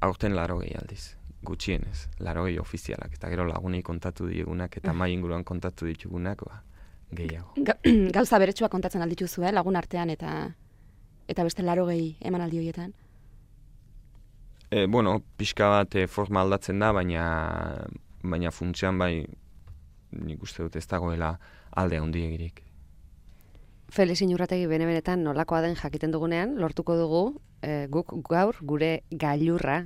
aurten 0.00 0.36
laro 0.36 0.58
gehi 0.62 0.72
aldiz 0.80 1.16
gutxienez, 1.42 2.06
laroi 2.22 2.56
ofizialak, 2.62 3.16
eta 3.18 3.28
gero 3.32 3.44
lagunei 3.48 3.82
kontatu 3.82 4.28
diegunak, 4.30 4.76
eta 4.78 4.94
mai 4.94 5.10
inguruan 5.12 5.44
kontatu 5.44 5.88
ditugunak, 5.90 6.44
ba, 6.46 6.62
gehiago. 7.10 7.54
Ga, 7.66 7.76
gauza 8.16 8.38
beretsua 8.38 8.70
kontatzen 8.72 9.02
alditu 9.02 9.26
eh, 9.42 9.52
lagun 9.52 9.76
artean, 9.76 10.10
eta 10.10 10.52
eta 11.28 11.44
beste 11.44 11.62
laro 11.62 11.86
gehi 11.86 12.16
eman 12.20 12.40
aldi 12.40 12.58
horietan? 12.58 12.92
E, 14.70 14.86
bueno, 14.86 15.20
pixka 15.36 15.68
bat 15.68 15.94
e, 15.94 16.06
forma 16.06 16.40
aldatzen 16.40 16.78
da, 16.78 16.92
baina 16.92 17.24
baina 18.22 18.50
funtzean 18.50 18.98
bai 18.98 19.26
nik 20.12 20.42
uste 20.42 20.62
dut 20.62 20.76
ez 20.76 20.86
dagoela 20.86 21.36
alde 21.76 21.98
handi 21.98 22.24
egirik. 22.26 22.62
Felix 23.92 24.22
Inurrategi 24.24 24.64
bene 24.70 24.86
benetan 24.88 25.20
nolakoa 25.20 25.60
den 25.60 25.74
jakiten 25.76 26.14
dugunean, 26.14 26.54
lortuko 26.56 26.94
dugu 26.96 27.22
e, 27.60 27.86
guk 27.92 28.14
gaur 28.24 28.56
gure 28.64 29.02
gailurra. 29.10 29.82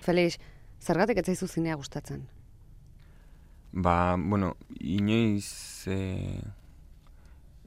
Felix, 0.00 0.38
Zergatik 0.80 1.20
ez 1.20 1.26
zaizu 1.26 1.46
zinea 1.46 1.76
gustatzen? 1.76 2.24
Ba, 3.72 4.16
bueno, 4.16 4.54
inoiz 4.80 5.84
e, 5.84 5.98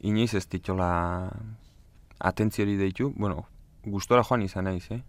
inoiz 0.01 0.33
ez 0.33 0.47
ditola 0.49 0.89
atentziori 2.17 2.79
deitu, 2.81 3.13
bueno, 3.15 3.45
gustora 3.85 4.25
joan 4.25 4.41
izan 4.41 4.65
naiz, 4.65 4.89
eh? 4.89 5.03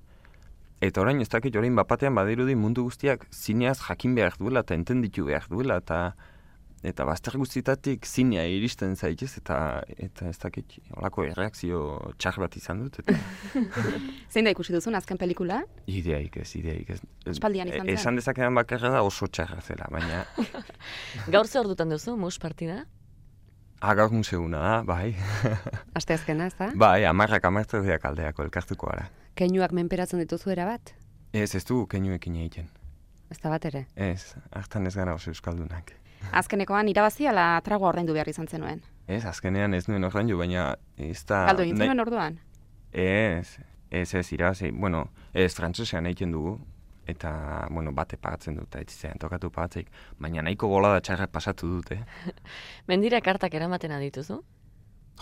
Eta 0.84 1.00
orain 1.00 1.24
ez 1.24 1.30
dakit 1.32 1.56
orain 1.56 1.74
bapatean 1.76 2.14
badirudi 2.14 2.54
mundu 2.54 2.84
guztiak 2.84 3.24
zineaz 3.32 3.78
jakin 3.80 4.14
behar 4.14 4.36
duela 4.36 4.60
eta 4.60 4.76
entenditu 4.76 5.24
behar 5.24 5.48
duela 5.48 5.80
eta 5.80 6.00
eta 6.86 7.04
bazter 7.06 7.36
guztietatik 7.40 8.06
zinea 8.06 8.44
iristen 8.46 8.94
zaitez, 8.96 9.32
eta 9.40 9.58
eta 9.96 10.28
ez 10.30 10.36
dakit, 10.42 10.76
olako 10.94 11.24
erreakzio 11.26 11.80
txar 12.22 12.38
bat 12.44 12.56
izan 12.58 12.84
dut. 12.84 13.00
Eta... 13.02 13.16
Zein 14.32 14.46
da 14.46 14.52
ikusi 14.54 14.74
duzun 14.76 14.94
azken 14.98 15.18
pelikula? 15.18 15.62
Ideaik 15.90 16.38
ez, 16.42 16.48
ideaik 16.58 16.92
ez. 16.94 17.00
Espaldian 17.32 17.72
izan 17.72 17.86
zen? 17.86 17.94
Esan 17.96 18.20
dezakean 18.20 18.54
bakarra 18.58 18.92
da 18.94 19.02
oso 19.06 19.26
txarra 19.26 19.58
zela, 19.62 19.90
baina... 19.90 20.22
Gaur 21.34 21.50
ze 21.50 21.58
ordutan 21.62 21.90
duzu, 21.90 22.16
mus 22.20 22.38
partida? 22.42 22.84
Ha, 23.76 23.90
ah, 23.90 23.94
gaur 23.98 24.14
museguna 24.14 24.62
da, 24.62 24.76
bai. 24.88 25.10
Aste 25.98 26.14
azkena, 26.16 26.46
ez 26.48 26.56
da? 26.56 26.70
Bai, 26.80 27.04
amarrak 27.04 27.44
amartu 27.44 27.82
diak 27.84 28.06
aldeako 28.08 28.46
elkartuko 28.46 28.88
gara. 28.88 29.10
Keinuak 29.36 29.74
menperatzen 29.76 30.22
dituzu 30.22 30.54
erabat? 30.54 30.94
Ez, 31.36 31.50
ez 31.58 31.64
du 31.68 31.82
keinuekin 31.90 32.38
egiten. 32.40 32.70
Ez 33.28 33.36
da 33.42 33.52
bat 33.52 33.66
ere? 33.68 33.84
Ez, 33.98 34.32
hartan 34.54 34.88
ez 34.88 34.94
gara 34.96 35.18
oso 35.18 35.34
euskaldunak. 35.34 35.92
Azkenekoan 36.32 36.88
irabazi 36.88 37.26
ala 37.30 37.60
trago 37.64 37.86
ordaindu 37.88 38.14
behar 38.16 38.28
izan 38.28 38.48
zenuen? 38.48 38.82
Ez, 39.06 39.24
azkenean 39.24 39.74
ez 39.74 39.86
nuen 39.88 40.04
ordaindu, 40.04 40.38
baina 40.38 40.74
ez 40.96 41.24
da... 41.28 41.44
Galdu 41.50 41.66
egin 41.66 41.76
zenuen 41.76 42.02
orduan? 42.06 42.38
Ez, 42.92 43.58
ez 43.90 44.08
ez 44.14 44.26
irabazi, 44.32 44.70
bueno, 44.70 45.06
ez 45.34 45.52
frantzesean 45.54 46.06
egiten 46.10 46.32
dugu, 46.34 46.56
eta, 47.06 47.68
bueno, 47.70 47.92
bate 47.92 48.18
pagatzen 48.18 48.58
dut, 48.58 48.74
eta 48.74 48.92
zean 48.92 49.18
tokatu 49.22 49.50
pagatzeik, 49.54 49.90
baina 50.18 50.42
nahiko 50.42 50.68
gola 50.68 50.92
da 50.96 51.00
txarrak 51.00 51.30
pasatu 51.30 51.70
dute. 51.76 52.00
Mendira 52.90 53.20
kartak 53.20 53.54
eramaten 53.54 53.94
adituzu? 53.94 54.42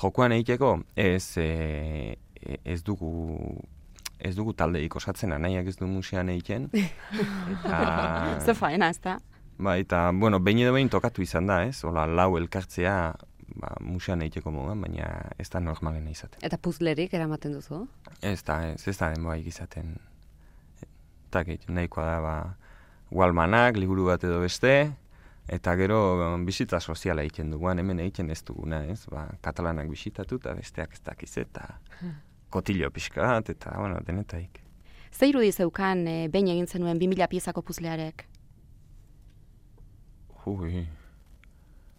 Jokoan 0.01 0.33
egiteko, 0.35 0.79
ez, 0.97 1.37
e, 1.39 2.17
ez 2.65 2.83
dugu 2.83 3.13
ez 4.25 4.33
dugu 4.37 4.55
talde 4.57 4.81
ikosatzen 4.81 5.35
nahiak 5.37 5.69
ez 5.69 5.77
du 5.77 5.87
musean 5.87 6.31
egiten. 6.33 6.71
Eta... 7.53 8.41
Zer 8.41 8.57
faena, 8.57 8.89
ez 8.89 9.01
da? 9.05 9.19
Ba, 9.59 9.77
eta, 9.79 10.11
bueno, 10.13 10.41
behin 10.41 10.65
edo 10.65 10.73
behin 10.75 10.91
tokatu 10.91 11.23
izan 11.23 11.47
da, 11.47 11.63
ez? 11.69 11.85
Ola, 11.87 12.07
lau 12.11 12.35
elkartzea, 12.39 12.97
ba, 13.61 13.71
musean 13.81 14.25
egiteko 14.25 14.51
moduan, 14.51 14.81
baina 14.83 15.07
ez 15.39 15.49
da 15.53 15.61
normalen 15.63 16.09
izaten. 16.11 16.43
Eta 16.43 16.59
puzlerik 16.59 17.15
eramaten 17.15 17.55
duzu? 17.55 17.85
Ez 18.21 18.43
da, 18.47 18.59
ez, 18.73 18.83
ez 18.89 18.97
da 18.99 19.13
denboa 19.15 19.37
izaten. 19.39 19.95
Eta, 20.83 21.45
nahikoa 21.69 22.09
da, 22.09 22.19
ba, 22.25 22.37
gualmanak, 23.15 23.79
liburu 23.79 24.09
bat 24.11 24.27
edo 24.27 24.41
beste, 24.43 24.75
eta 25.47 25.75
gero 25.79 26.01
bizitza 26.47 26.81
soziala 26.81 27.23
egiten 27.23 27.53
duguan, 27.55 27.79
hemen 27.79 28.01
egiten 28.03 28.31
ez 28.35 28.43
duguna, 28.43 28.83
ez? 28.91 29.05
Ba, 29.13 29.29
katalanak 29.45 29.91
bisitatu, 29.93 30.41
eta 30.43 30.55
besteak 30.59 30.99
ez 30.99 31.03
dakiz, 31.05 31.33
eta 31.39 31.69
kotillo 32.51 32.91
pixka 32.91 33.23
bat, 33.23 33.55
eta, 33.55 33.79
bueno, 33.79 34.03
denetaik. 34.07 34.63
Zeiru 35.15 35.43
dizeukan, 35.45 36.09
e, 36.11 36.15
behin 36.29 36.51
egin 36.51 36.67
zenuen 36.67 36.99
2000 36.99 37.29
piezako 37.31 37.63
puzlearek? 37.63 38.27
Ui, 40.47 40.83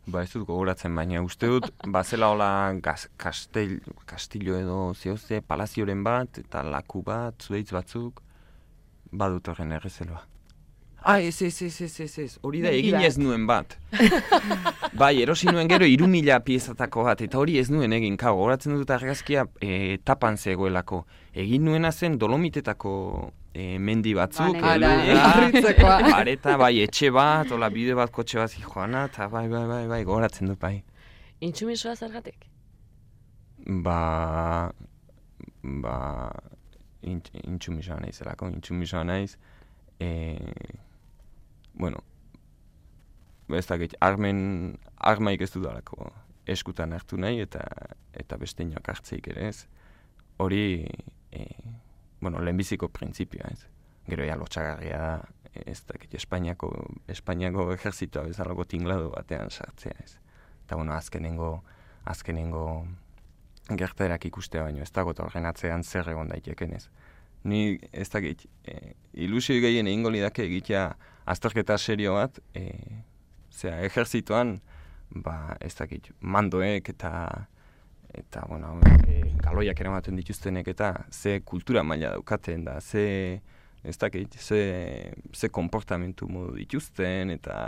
ba 0.05 0.21
ez 0.21 0.29
dut 0.34 0.43
gogoratzen, 0.45 0.93
baina 0.93 1.23
uste 1.25 1.49
dut, 1.49 1.71
bazela 1.95 2.29
hola 2.29 2.49
gaz, 2.88 3.08
kastel, 3.17 3.79
kastillo 4.05 4.60
edo 4.60 4.77
zehozte, 4.93 5.41
palazioren 5.41 6.03
bat, 6.05 6.38
eta 6.43 6.62
laku 6.62 7.01
bat, 7.08 7.41
zueitz 7.41 7.71
batzuk, 7.73 8.21
badut 9.12 9.49
horren 9.49 9.73
errezeloa. 9.79 10.21
Ah, 11.07 11.21
ez, 11.21 11.39
ez, 11.41 11.61
ez, 11.61 11.81
ez, 11.81 11.99
ez, 11.99 12.17
ez, 12.17 12.37
hori 12.41 12.63
da, 12.63 12.71
egin 12.73 12.95
ez 13.05 13.13
nuen 13.21 13.43
bat. 13.45 13.75
bai, 15.01 15.19
erosi 15.21 15.45
nuen 15.53 15.67
gero, 15.69 15.85
iru 15.85 16.07
mila 16.09 16.39
piezatako 16.41 17.03
bat, 17.05 17.19
eta 17.21 17.37
hori 17.37 17.59
ez 17.61 17.67
nuen 17.69 17.93
egin, 17.93 18.15
kau, 18.17 18.31
horatzen 18.41 18.73
dut 18.73 18.89
argazkia 18.89 19.43
e, 19.61 19.99
tapan 20.01 20.33
zegoelako. 20.41 21.03
Egin 21.43 21.61
nuena 21.69 21.91
zen 21.93 22.15
dolomitetako 22.17 22.93
e, 23.53 23.77
mendi 23.77 24.15
batzuk, 24.17 24.57
Bareta, 26.15 26.55
bai, 26.57 26.71
etxe 26.87 27.11
bat, 27.13 27.53
ola 27.53 27.69
bide 27.69 27.93
bat, 27.99 28.09
kotxe 28.09 28.41
bat 28.41 28.55
joana, 28.63 29.03
eta 29.11 29.27
bai, 29.29 29.45
bai, 29.51 29.61
bai, 29.69 29.83
bai, 29.91 30.01
goratzen 30.09 30.49
dut, 30.49 30.57
bai. 30.63 30.79
Intsumisoa 31.45 31.93
zergatik? 31.93 32.49
Ba, 33.85 34.71
ba, 35.85 35.99
intsumisoa 37.05 37.99
nahiz, 38.01 38.17
zelako, 38.23 38.49
intsumisoa 38.57 39.05
nahiz, 39.05 39.37
eh, 40.01 40.81
bueno, 41.75 42.03
ez 43.49 43.65
dakit, 43.67 43.95
armen, 44.01 44.77
armaik 44.97 45.41
ez 45.41 45.51
dudalako 45.53 46.11
eskutan 46.47 46.93
hartu 46.93 47.17
nahi, 47.17 47.39
eta 47.41 47.63
eta 48.13 48.38
beste 48.38 48.65
hartzeik 48.83 49.27
ere 49.27 49.47
ez. 49.49 49.67
Hori, 50.38 50.85
e, 51.31 51.45
bueno, 52.21 52.39
lehenbiziko 52.39 52.89
printzipioa 52.89 53.49
ez. 53.51 53.67
gero 54.07 54.25
ja 54.25 54.35
lotxagarria 54.35 54.97
da, 54.97 55.21
ez 55.65 55.81
dakit, 55.88 56.13
Espainiako, 56.13 56.69
Espainiako 57.07 57.71
ejerzitoa 57.73 58.23
bezalako 58.23 58.65
tinglado 58.65 59.09
batean 59.09 59.49
sartzea, 59.49 59.95
ez. 60.03 60.19
Eta, 60.65 60.75
bueno, 60.75 60.93
azkenengo, 60.93 61.63
azkenengo 62.05 62.85
gerterak 63.69 64.25
ikustea 64.25 64.63
baino, 64.63 64.83
ez 64.83 64.91
dago 64.91 65.13
horren 65.17 65.45
atzean 65.45 65.83
zer 65.83 66.09
egon 66.09 66.29
daiteken, 66.29 66.75
ez. 66.75 66.89
Ni, 67.45 67.77
ez 67.93 68.08
dakit, 68.10 68.47
e, 68.65 68.95
ilusio 69.21 69.60
gehien 69.62 69.88
egingo 69.88 70.10
lidake 70.10 70.47
egitea 70.47 70.86
azterketa 71.29 71.77
serio 71.77 72.15
bat, 72.17 72.39
e, 72.58 72.71
zera, 73.53 73.84
ejerzitoan, 73.86 74.55
ba, 75.13 75.55
ez 75.62 75.75
dakit, 75.77 76.10
mandoek 76.21 76.89
eta 76.95 77.12
eta, 78.15 78.45
bueno, 78.47 78.77
e, 79.05 79.21
galoiak 79.43 79.79
eramaten 79.84 80.17
dituztenek 80.17 80.71
eta 80.71 80.93
ze 81.12 81.41
kultura 81.45 81.84
maila 81.84 82.13
daukaten 82.15 82.63
da, 82.65 82.79
ze, 82.81 83.41
ez 83.84 83.97
dakit, 84.01 84.39
ze, 84.39 84.62
ze 85.34 85.49
komportamentu 85.49 86.29
modu 86.31 86.55
dituzten 86.58 87.29
eta 87.36 87.60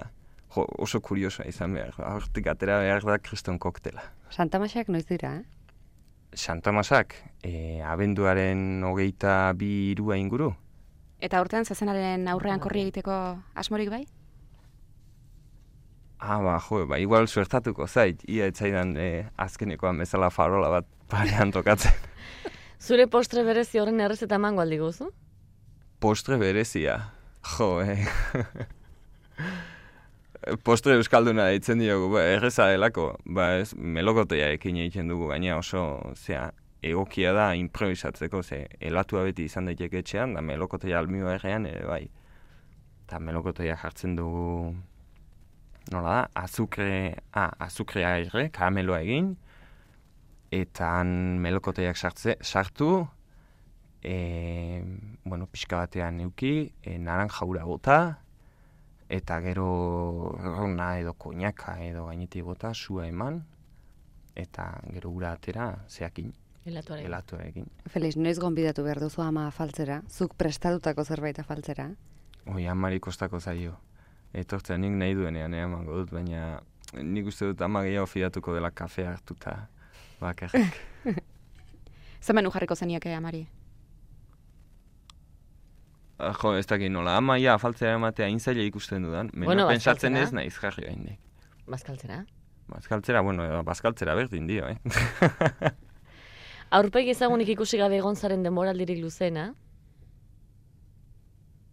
jo, 0.55 0.65
oso 0.79 1.01
kuriosoa 1.03 1.45
izan 1.51 1.75
behar, 1.77 1.93
hortik 2.15 2.47
atera 2.47 2.79
behar 2.81 3.05
da 3.05 3.19
kriston 3.19 3.59
koktela. 3.59 4.01
Santa 4.31 4.59
Masak 4.59 4.89
noiz 4.89 5.05
dira, 5.05 5.35
eh? 5.41 5.56
Santa 6.33 6.71
Masak, 6.71 7.15
e, 7.43 7.81
abenduaren 7.81 8.83
hogeita 8.83 9.53
bi 9.57 9.91
irua 9.91 10.17
inguru. 10.17 10.51
Eta 11.19 11.41
urtean 11.41 11.65
zezenaren 11.65 12.27
aurrean 12.29 12.61
korri 12.61 12.83
egiteko 12.85 13.13
asmorik 13.55 13.89
bai? 13.89 14.03
Ah, 16.19 16.39
ba, 16.41 16.57
jo, 16.59 16.85
ba, 16.89 16.97
igual 16.97 17.27
suertatuko 17.27 17.87
zait, 17.87 18.23
ia 18.29 18.47
etzaidan 18.49 18.95
e, 18.97 19.27
azkenekoan 19.37 20.01
bezala 20.01 20.29
farola 20.33 20.69
bat 20.73 20.87
parean 21.09 21.53
tokatzen. 21.53 21.93
Zure 22.87 23.07
postre 23.07 23.43
berezi 23.45 23.81
horren 23.81 24.01
errezeta 24.01 24.37
mango 24.41 24.61
aldi 24.61 24.81
guzu? 24.81 25.11
Postre 25.99 26.37
berezia, 26.41 26.99
jo, 27.57 27.79
eh. 27.81 28.05
postre 30.63 30.95
euskalduna 30.97 31.47
ditzen 31.53 31.81
diogu, 31.81 32.11
ba, 32.13 32.23
erreza 32.35 32.67
delako, 32.71 33.09
ba, 33.25 33.49
ez, 33.61 33.73
melokotea 33.77 34.51
ekin 34.55 34.77
egiten 34.83 35.11
dugu, 35.11 35.29
gaina 35.31 35.57
oso, 35.57 35.83
zea, 36.15 36.49
egokia 36.85 37.33
da 37.35 37.47
improvisatzeko, 37.57 38.43
ze, 38.43 38.65
elatua 38.79 39.23
beti 39.27 39.47
izan 39.49 39.69
daiteke 39.69 40.03
etxean, 40.03 40.35
da 40.37 40.43
melokotea 40.45 40.99
almio 40.99 41.31
errean, 41.33 41.65
ere 41.69 41.85
bai. 41.87 42.03
Eta 43.07 43.19
melokotea 43.23 43.77
jartzen 43.81 44.15
dugu 44.17 44.75
nola 45.91 46.13
da, 46.13 46.43
azukre, 46.43 47.15
ah, 47.33 47.51
azukre 47.63 48.05
aire, 48.05 48.49
karameloa 48.53 49.01
egin, 49.05 49.35
eta 50.51 50.97
han 50.99 51.39
melokoteak 51.43 51.97
sartze, 51.97 52.37
sartu, 52.43 53.07
e, 54.03 54.83
bueno, 55.25 55.47
pixka 55.51 55.81
batean 55.83 56.19
neuki, 56.21 56.71
e, 56.83 56.97
naran 56.99 57.31
jaura 57.31 57.65
bota, 57.67 57.99
eta 59.09 59.39
gero 59.41 59.67
rona 60.41 60.97
edo 60.99 61.13
koinaka 61.13 61.77
edo 61.83 62.07
gainetik 62.07 62.43
bota, 62.43 62.73
sua 62.73 63.07
eman, 63.07 63.41
eta 64.35 64.69
gero 64.93 65.11
ura 65.11 65.31
atera, 65.31 65.71
zeakin. 65.87 66.33
Elatu 66.67 67.37
egin. 67.39 67.67
Feliz, 67.87 68.17
noiz 68.19 68.37
gonbidatu 68.43 68.83
behar 68.83 68.99
duzu 68.99 69.21
ama 69.23 69.45
afaltzera? 69.47 70.01
Zuk 70.11 70.33
prestatutako 70.35 71.05
zerbait 71.05 71.39
afaltzera? 71.39 71.93
Oi, 72.51 72.65
amari 72.67 72.99
kostako 72.99 73.39
zaio 73.39 73.77
etortzea 74.33 74.77
nik 74.77 74.95
nahi 74.99 75.15
duenean 75.15 75.53
emango 75.53 76.01
dut, 76.01 76.11
baina 76.11 76.59
nik 77.03 77.27
uste 77.31 77.51
dut 77.51 77.61
ama 77.61 77.83
gehiago 77.85 78.07
fidatuko 78.09 78.53
dela 78.55 78.71
kafe 78.71 79.07
hartuta 79.07 79.55
bakarrik. 80.19 80.81
Zer 82.21 82.35
menu 82.35 82.51
jarriko 82.51 82.75
zeniak 82.75 83.05
amari? 83.15 83.45
Ah, 86.17 86.33
jo, 86.33 86.55
ez 86.57 86.65
dakit 86.65 86.89
nola, 86.91 87.17
ama 87.17 87.37
ja 87.37 87.53
afaltzea 87.53 87.93
ematea 87.93 88.27
inzaila 88.33 88.63
ikusten 88.65 89.03
dudan, 89.05 89.29
menu 89.33 89.51
bueno, 89.51 89.67
pensatzen 89.69 90.17
ez 90.17 90.31
naiz 90.33 90.55
jarri 90.57 90.87
hain 90.89 91.05
Bazkaltzera? 91.67 92.23
Bazkaltzera, 92.67 93.21
bueno, 93.21 93.45
bazkaltzera 93.63 94.15
berdin 94.15 94.47
dio, 94.47 94.67
eh? 94.67 94.77
Aurpegi 96.77 97.13
ezagunik 97.13 97.49
ikusi 97.53 97.77
gabe 97.77 97.99
egon 97.99 98.15
zaren 98.15 98.43
demoraldirik 98.43 98.99
luzena, 99.03 99.53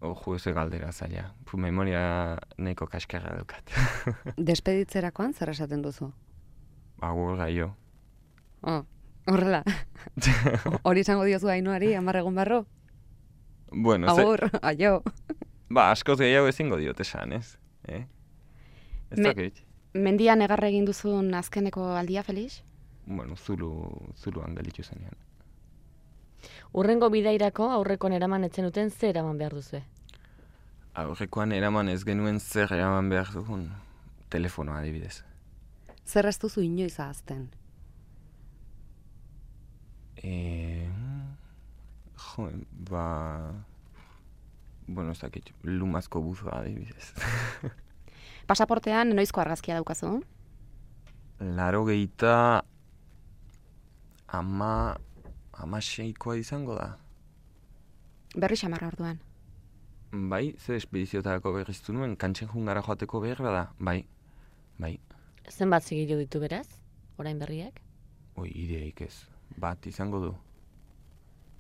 Ojo, 0.05 0.35
ez 0.37 0.53
galdera 0.53 0.91
zaila. 0.93 1.31
Pu 1.49 1.57
memoria 1.57 2.37
nahiko 2.61 2.87
kaskarra 2.93 3.39
dukat. 3.39 3.71
Despeditzerakoan 4.51 5.33
zer 5.33 5.55
esaten 5.55 5.81
duzu? 5.81 6.11
Agur 7.01 7.39
gaio. 7.41 7.71
Oh, 8.69 8.83
horrela. 9.33 9.63
Hori 10.89 11.05
izango 11.07 11.25
diozu 11.25 11.49
hainoari, 11.49 11.95
amar 11.97 12.21
egun 12.21 12.37
barro? 12.37 12.65
Bueno, 13.75 14.09
Agur, 14.09 14.51
ze... 14.51 14.59
aio. 14.71 15.03
Ba, 15.69 15.91
askoz 15.91 16.19
gehiago 16.21 16.49
ezingo 16.49 16.77
diote 16.77 17.03
esan, 17.03 17.33
ez? 17.33 17.59
Eh? 17.89 18.05
Ez 19.11 19.19
Me, 19.19 19.51
Mendian 19.95 20.43
egarra 20.43 20.69
egin 20.69 20.87
duzun 20.87 21.35
azkeneko 21.35 21.93
aldia, 21.95 22.23
Felix? 22.23 22.63
Bueno, 23.07 23.37
zulu, 23.37 23.71
zuluan 24.17 24.55
gelitzu 24.55 24.83
zenean. 24.83 25.15
Urrengo 26.73 27.11
bidairako 27.11 27.69
aurrekoan 27.71 28.13
eraman 28.17 28.45
etzen 28.45 28.67
duten 28.67 28.91
zer 28.91 29.13
eraman 29.15 29.39
behar 29.39 29.55
duzu? 29.55 29.81
Aurrekoan 30.95 31.53
eraman 31.53 31.89
ez 31.89 32.03
genuen 32.05 32.41
zer 32.41 32.73
eraman 32.73 33.09
behar 33.11 33.31
dugun 33.35 33.69
telefonoa 34.31 34.81
adibidez. 34.83 35.23
Zer 36.07 36.27
ez 36.27 36.39
duzu 36.39 36.63
inoiz 36.63 36.99
ahazten? 36.99 37.49
E... 40.17 40.35
Jo, 42.35 42.51
ba... 42.91 43.05
Bueno, 44.87 45.13
ez 45.13 45.21
dakit, 45.21 45.51
lumazko 45.63 46.21
buzua 46.21 46.59
adibidez. 46.61 47.15
Pasaportean 48.51 49.15
noizko 49.17 49.41
argazkia 49.41 49.79
daukazu? 49.79 50.19
Laro 51.41 51.85
gehita 51.89 52.65
ama 54.29 54.97
amaseikoa 55.53 56.37
izango 56.37 56.77
da. 56.77 56.91
Berri 58.35 58.59
xamarra 58.59 58.91
orduan. 58.91 59.21
Bai, 60.13 60.55
ze 60.59 60.77
espediziotarako 60.77 61.53
berriztu 61.57 61.95
nuen, 61.95 62.17
kantxen 62.17 62.51
jungara 62.53 62.83
joateko 62.87 63.21
behar 63.23 63.43
da, 63.43 63.65
bai, 63.79 64.05
bai. 64.79 64.99
Zenbat 65.51 65.87
zigilu 65.87 66.21
ditu 66.21 66.41
beraz, 66.43 66.67
orain 67.19 67.39
berriak? 67.39 67.81
Oi, 68.37 68.51
ideaik 68.51 69.03
ez, 69.07 69.15
bat 69.59 69.87
izango 69.87 70.21
du. 70.23 70.35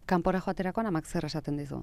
Kanpora 0.06 0.40
joaterakoan 0.40 0.86
amak 0.86 1.06
zer 1.06 1.24
esaten 1.24 1.56
dizu? 1.56 1.82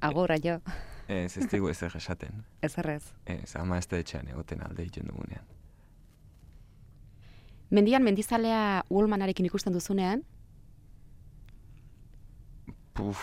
Agora 0.00 0.36
jo. 0.44 0.60
Ez, 1.08 1.36
ez 1.36 1.50
digu 1.50 1.68
ez 1.72 1.82
esaten. 1.82 2.44
Ez 2.62 2.78
errez. 2.78 3.12
Ez, 3.26 3.56
ama 3.56 3.78
ez 3.78 3.86
da 3.88 3.98
etxean 3.98 4.28
egoten 4.28 4.62
alde 4.62 4.82
egiten 4.82 5.06
dugunean. 5.10 5.44
Mendian 7.70 8.02
mendizalea 8.02 8.82
Uolmanarekin 8.88 9.46
ikusten 9.46 9.72
duzunean, 9.72 10.22
Puf, 12.98 13.20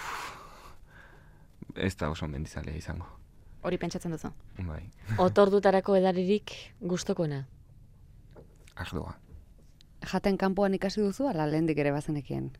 ez 1.75 1.97
da 1.99 2.08
oso 2.10 2.27
mendizalea 2.31 2.77
izango. 2.79 3.10
Hori 3.67 3.75
pentsatzen 3.81 4.13
duzu? 4.13 4.29
Bai. 4.63 4.86
Otordutarako 5.25 5.97
edaririk 5.99 6.53
gustokona. 6.79 7.41
Ardoa. 8.79 9.17
Jaten 10.12 10.38
kanpoan 10.38 10.77
ikasi 10.77 11.01
duzu, 11.03 11.27
ala 11.27 11.49
lehendik 11.49 11.81
ere 11.84 11.91
bazenekien? 11.91 12.53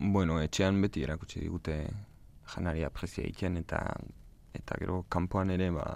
Bueno, 0.00 0.38
etxean 0.40 0.80
beti 0.82 1.02
erakutsi 1.02 1.40
digute 1.40 1.78
janaria 2.54 2.90
prezia 2.90 3.24
egiten 3.24 3.56
eta 3.58 3.80
eta 4.54 4.76
gero 4.78 5.02
kanpoan 5.10 5.50
ere 5.50 5.70
ba, 5.74 5.86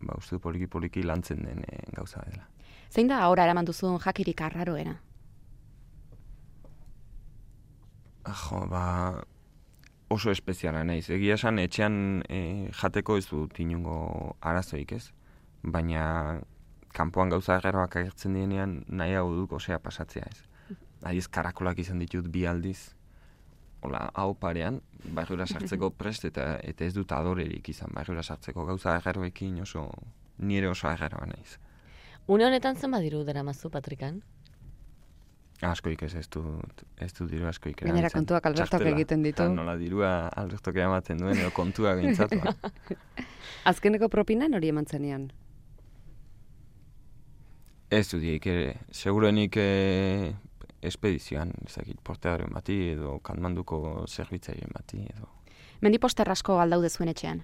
ba 0.00 0.16
uste 0.18 0.38
poliki 0.42 0.66
poliki 0.66 1.02
lantzen 1.02 1.44
den 1.44 1.62
e, 1.64 1.78
gauza 1.94 2.22
dela. 2.26 2.48
Zein 2.90 3.08
da 3.08 3.22
ahora 3.22 3.44
eraman 3.44 3.64
duzun 3.64 3.98
jakirik 4.02 4.40
arraroena? 4.42 4.96
Jo, 8.26 8.66
ba, 8.66 9.22
oso 10.10 10.30
espeziala 10.30 10.82
naiz. 10.84 11.06
Egia 11.10 11.36
esan, 11.38 11.60
etxean 11.62 12.24
e, 12.28 12.40
jateko 12.74 13.16
ez 13.20 13.26
du 13.30 13.46
tinungo 13.54 14.36
arazoik 14.40 14.96
ez. 14.98 15.04
Baina, 15.62 16.40
kanpoan 16.96 17.30
gauza 17.30 17.56
agerroak 17.56 17.96
agertzen 18.00 18.34
dienean, 18.34 18.80
nahi 18.88 19.14
hau 19.14 19.28
duk 19.34 19.56
osea 19.60 19.78
pasatzea 19.78 20.26
ez. 20.30 20.42
Adiz, 21.06 21.26
karakolak 21.28 21.78
izan 21.78 22.00
ditut 22.02 22.26
bi 22.32 22.46
aldiz. 22.46 22.95
Ola, 23.84 24.06
hau 24.14 24.34
parean, 24.40 24.80
barrura 25.14 25.46
sartzeko 25.46 25.90
prest 26.00 26.24
eta, 26.24 26.56
eta 26.62 26.84
ez 26.84 26.94
dut 26.94 27.12
adorerik 27.12 27.68
izan 27.68 27.92
barrura 27.94 28.22
sartzeko 28.22 28.64
gauza 28.66 28.96
agerroekin 28.96 29.60
oso 29.62 29.90
nire 30.38 30.68
oso 30.68 30.88
agerroa 30.88 31.26
naiz. 31.26 31.58
Une 32.26 32.46
honetan 32.46 32.76
zen 32.76 32.90
badiru 32.90 33.22
dara 33.24 33.42
mazu, 33.46 33.70
Patrikan? 33.70 34.22
Askoik 35.64 36.02
ez, 36.02 36.14
ez 36.14 36.26
dut, 36.28 36.82
ez 37.00 37.12
dut 37.16 37.30
diru 37.30 37.46
askoik 37.48 37.78
erabiltzen. 37.78 37.94
Gainera 37.94 38.10
kontuak 38.12 38.46
albertok 38.50 38.82
egiten 38.90 39.22
ditu. 39.24 39.40
Eta 39.40 39.48
nola 39.54 39.76
dirua 39.80 40.10
albertok 40.28 40.76
ematen 40.84 41.22
duen, 41.22 41.38
edo 41.38 41.52
kontua 41.56 41.94
gintzatua. 41.96 42.52
Azkeneko 43.70 44.10
propina 44.12 44.50
hori 44.52 44.68
eman 44.68 44.84
zenian? 44.84 45.30
Ez 47.88 48.04
du 48.10 48.18
diek, 48.20 48.46
ere, 48.50 48.74
segurenik 48.90 49.56
eh, 49.62 50.34
espedizioan, 50.82 51.52
ezakit, 51.66 51.98
portearen 52.04 52.52
bati, 52.52 52.76
edo 52.94 53.18
kanmanduko 53.24 54.04
zerbitzaren 54.08 54.72
bati, 54.74 55.02
edo... 55.14 55.30
Mendi 55.80 55.98
poster 56.00 56.28
asko 56.32 56.58
aldaude 56.60 56.90
zuen 56.90 57.12
etxean. 57.12 57.42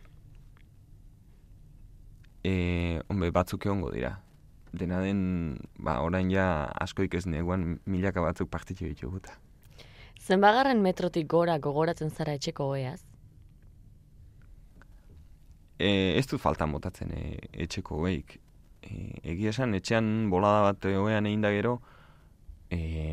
E, 2.42 2.52
hombre, 3.08 3.30
batzuk 3.30 3.66
egongo 3.66 3.92
dira. 3.94 4.16
Dena 4.72 5.02
den, 5.04 5.58
ba, 5.76 5.98
orain 6.00 6.30
ja 6.32 6.46
askoik 6.80 7.14
ez 7.14 7.26
neguan 7.28 7.78
milaka 7.86 8.24
batzuk 8.24 8.50
partitu 8.50 8.88
dituguta. 8.88 9.36
Zenbagarren 10.22 10.80
metrotik 10.82 11.26
gora 11.28 11.58
gogoratzen 11.58 12.10
zara 12.10 12.34
etxeko 12.38 12.70
oeaz? 12.72 13.00
E, 15.78 16.14
ez 16.18 16.26
dut 16.30 16.40
faltan 16.40 16.72
botatzen 16.72 17.12
e, 17.14 17.22
etxeko 17.66 18.00
hoeik. 18.04 18.38
E, 18.82 18.92
egia 19.34 19.52
esan, 19.52 19.74
etxean 19.78 20.30
bolada 20.30 20.70
bat 20.70 20.88
oean 20.92 21.26
egin 21.26 21.44
da 21.44 21.50
gero, 21.54 21.80
e, 22.72 23.12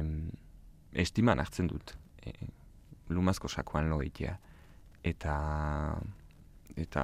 estiman 1.04 1.40
hartzen 1.44 1.68
dut. 1.68 1.96
E, 2.24 2.34
lumazko 3.10 3.50
sakoan 3.50 3.90
lo 3.92 4.00
egitea. 4.02 4.38
Eta, 5.10 5.36
eta, 6.76 7.04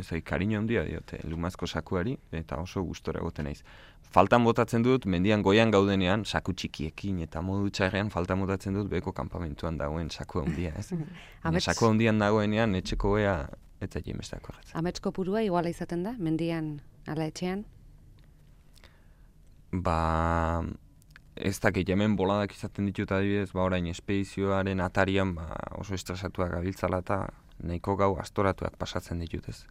ezai, 0.00 0.20
kariño 0.22 0.58
handia 0.58 0.82
diote, 0.86 1.20
lumazko 1.28 1.66
sakuari, 1.66 2.16
eta 2.32 2.60
oso 2.62 2.82
gustora 2.86 3.20
egoten 3.20 3.48
naiz. 3.48 3.62
Faltan 4.10 4.44
botatzen 4.44 4.82
dut, 4.82 5.06
mendian 5.06 5.42
goian 5.42 5.70
gaudenean, 5.70 6.24
saku 6.24 6.54
txikiekin 6.56 7.20
eta 7.26 7.42
modu 7.46 7.70
txarrean 7.70 8.10
faltan 8.10 8.40
botatzen 8.42 8.74
dut 8.74 8.88
beko 8.90 9.12
kanpamentuan 9.14 9.78
dagoen 9.78 10.10
saku 10.10 10.42
handia, 10.44 10.72
ez? 10.78 10.90
Amets, 11.46 11.66
Saku 11.68 11.90
handian 11.90 12.18
dagoenean, 12.18 12.74
etxeko 12.80 13.16
ea, 13.20 13.36
eta 13.80 14.02
jemestako 14.04 14.54
erratzen. 14.54 14.76
ametsko 14.78 15.12
purua 15.16 15.42
iguala 15.46 15.70
izaten 15.72 16.02
da, 16.04 16.14
mendian 16.18 16.80
ala 17.06 17.28
etxean. 17.30 17.64
Ba, 19.70 20.64
ez 21.40 21.58
dakit 21.60 21.88
hemen 21.88 22.16
boladak 22.16 22.52
izaten 22.54 22.86
ditut 22.90 23.12
adibidez, 23.12 23.50
ba 23.52 23.64
orain 23.64 23.86
espedizioaren 23.90 24.80
atarian 24.80 25.34
ba, 25.34 25.48
oso 25.78 25.94
estresatuak 25.94 26.52
gabiltzala 26.52 27.00
eta 27.04 27.20
nahiko 27.62 27.96
gau 27.96 28.14
astoratuak 28.20 28.76
pasatzen 28.78 29.20
ditut 29.24 29.48
ez. 29.48 29.64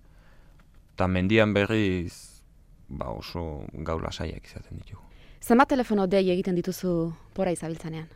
Eta 0.96 1.08
mendian 1.08 1.54
berriz 1.54 2.44
ba 2.90 3.12
oso 3.14 3.66
gau 3.74 4.00
lasaiak 4.02 4.46
izaten 4.46 4.82
ditugu. 4.82 5.04
Zenbat 5.42 5.70
telefono 5.70 6.08
dei 6.08 6.26
egiten 6.34 6.56
dituzu 6.58 7.14
pora 7.34 7.52
izabiltzanean? 7.56 8.10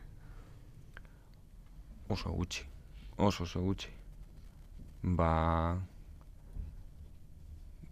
Oso 2.09 2.33
gutxi, 2.33 2.65
oso 3.17 3.43
oso 3.43 3.61
gutxi. 3.61 3.89
Ba, 5.03 5.77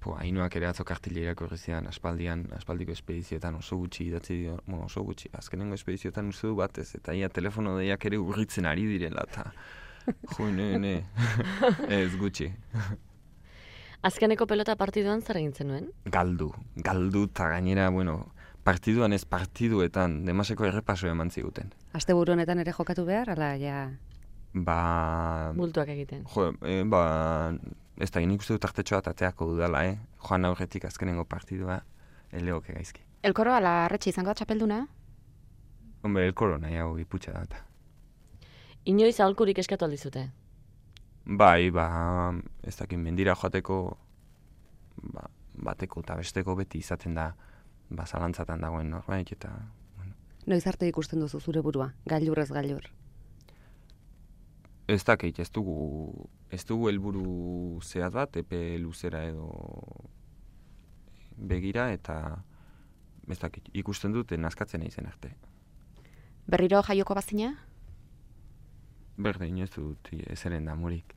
po, 0.01 0.15
hainoak 0.17 0.55
ere 0.57 0.67
atzo 0.71 0.83
kartilerako 0.87 1.47
zidan 1.55 1.87
aspaldian, 1.87 2.47
aspaldiko 2.57 2.93
espedizioetan 2.95 3.59
oso 3.59 3.77
gutxi 3.77 4.07
idatzi 4.09 4.39
dio, 4.39 4.57
bueno, 4.65 4.87
oso 4.89 5.03
gutxi, 5.05 5.29
azkenengo 5.37 5.77
espedizioetan 5.77 6.33
uste 6.33 6.49
du 6.49 6.55
batez, 6.57 6.89
eta 6.97 7.13
ia 7.13 7.29
telefono 7.29 7.77
deiak 7.77 8.05
ere 8.09 8.17
urritzen 8.17 8.65
ari 8.65 8.87
direla, 8.89 9.27
eta 9.29 9.51
jo, 10.33 10.49
ne, 10.49 10.67
ne, 10.81 10.95
ez 12.01 12.11
gutxi. 12.17 12.49
Azkeneko 14.01 14.47
pelota 14.49 14.73
partiduan 14.75 15.21
zer 15.21 15.37
egin 15.37 15.53
zenuen? 15.53 15.91
Galdu, 16.09 16.49
galdu, 16.75 17.27
eta 17.29 17.51
gainera, 17.53 17.89
bueno, 17.93 18.33
partiduan 18.65 19.13
ez 19.13 19.23
partiduetan, 19.29 20.23
demaseko 20.25 20.65
errepaso 20.65 21.09
eman 21.11 21.29
ziguten. 21.29 21.69
Asteburu 21.97 22.33
honetan 22.33 22.63
ere 22.63 22.73
jokatu 22.73 23.05
behar, 23.05 23.35
ala 23.35 23.53
ja... 23.61 23.83
Ba, 24.51 25.53
Bultuak 25.55 25.93
egiten. 25.93 26.25
Jo, 26.33 26.49
e, 26.67 26.81
ba, 26.83 27.03
ez 27.97 28.09
da, 28.11 28.21
nik 28.21 28.41
uste 28.41 28.55
dut 28.55 28.65
artetxoa 28.65 29.01
tateako 29.05 29.51
dudala, 29.53 29.83
eh? 29.85 29.97
Joan 30.27 30.45
aurretik 30.45 30.85
azkenengo 30.85 31.25
partidua, 31.25 31.81
eleoke 32.31 32.73
gaizki. 32.73 33.03
Elkoro 33.23 33.53
ala 33.53 33.85
arretxe 33.85 34.09
izango 34.09 34.31
da 34.31 34.39
txapelduna? 34.39 34.79
Hombre, 36.03 36.25
elkoro 36.27 36.57
nahiago 36.57 36.97
iputxa 36.97 37.33
da. 37.33 37.43
eta. 37.43 37.65
Inoiz 38.85 39.19
aholkurik 39.19 39.59
eskatu 39.61 39.85
aldizute. 39.85 40.29
Bai, 41.25 41.69
ba, 41.69 41.85
ez 42.65 42.75
dakit 42.79 42.97
mendira 42.97 43.35
joateko, 43.37 43.77
ba, 45.13 45.27
bateko 45.53 46.01
eta 46.01 46.15
besteko 46.17 46.55
beti 46.57 46.81
izaten 46.81 47.13
da, 47.13 47.27
ba, 47.89 48.07
zalantzatan 48.07 48.61
dagoen 48.65 48.89
norbait, 48.89 49.31
eta, 49.37 49.53
Noiz 50.49 50.65
arte 50.65 50.87
ikusten 50.89 51.21
duzu 51.21 51.39
zure 51.39 51.61
burua, 51.61 51.91
gailurrez 52.09 52.49
gailur. 52.49 52.87
Ez 54.93 55.03
dakit, 55.03 55.39
ez 55.39 55.49
dugu, 55.51 56.27
ez 56.49 56.63
dugu 56.65 56.89
helburu 56.89 57.79
zehat 57.81 58.13
bat, 58.13 58.37
epe 58.41 58.77
luzera 58.79 59.23
edo 59.27 59.49
begira, 61.37 61.89
eta, 61.95 62.17
ez 63.29 63.39
dakit, 63.39 63.69
ikusten 63.73 64.13
dut, 64.15 64.33
nazkatzen 64.37 64.83
izen 64.87 65.07
arte. 65.07 65.33
Berriro 66.51 66.81
jaioko 66.83 67.15
bazina? 67.15 67.53
Berdin 69.21 69.61
ez 69.63 69.69
dut 69.75 70.11
ezeren 70.33 70.65
damurik. 70.65 71.15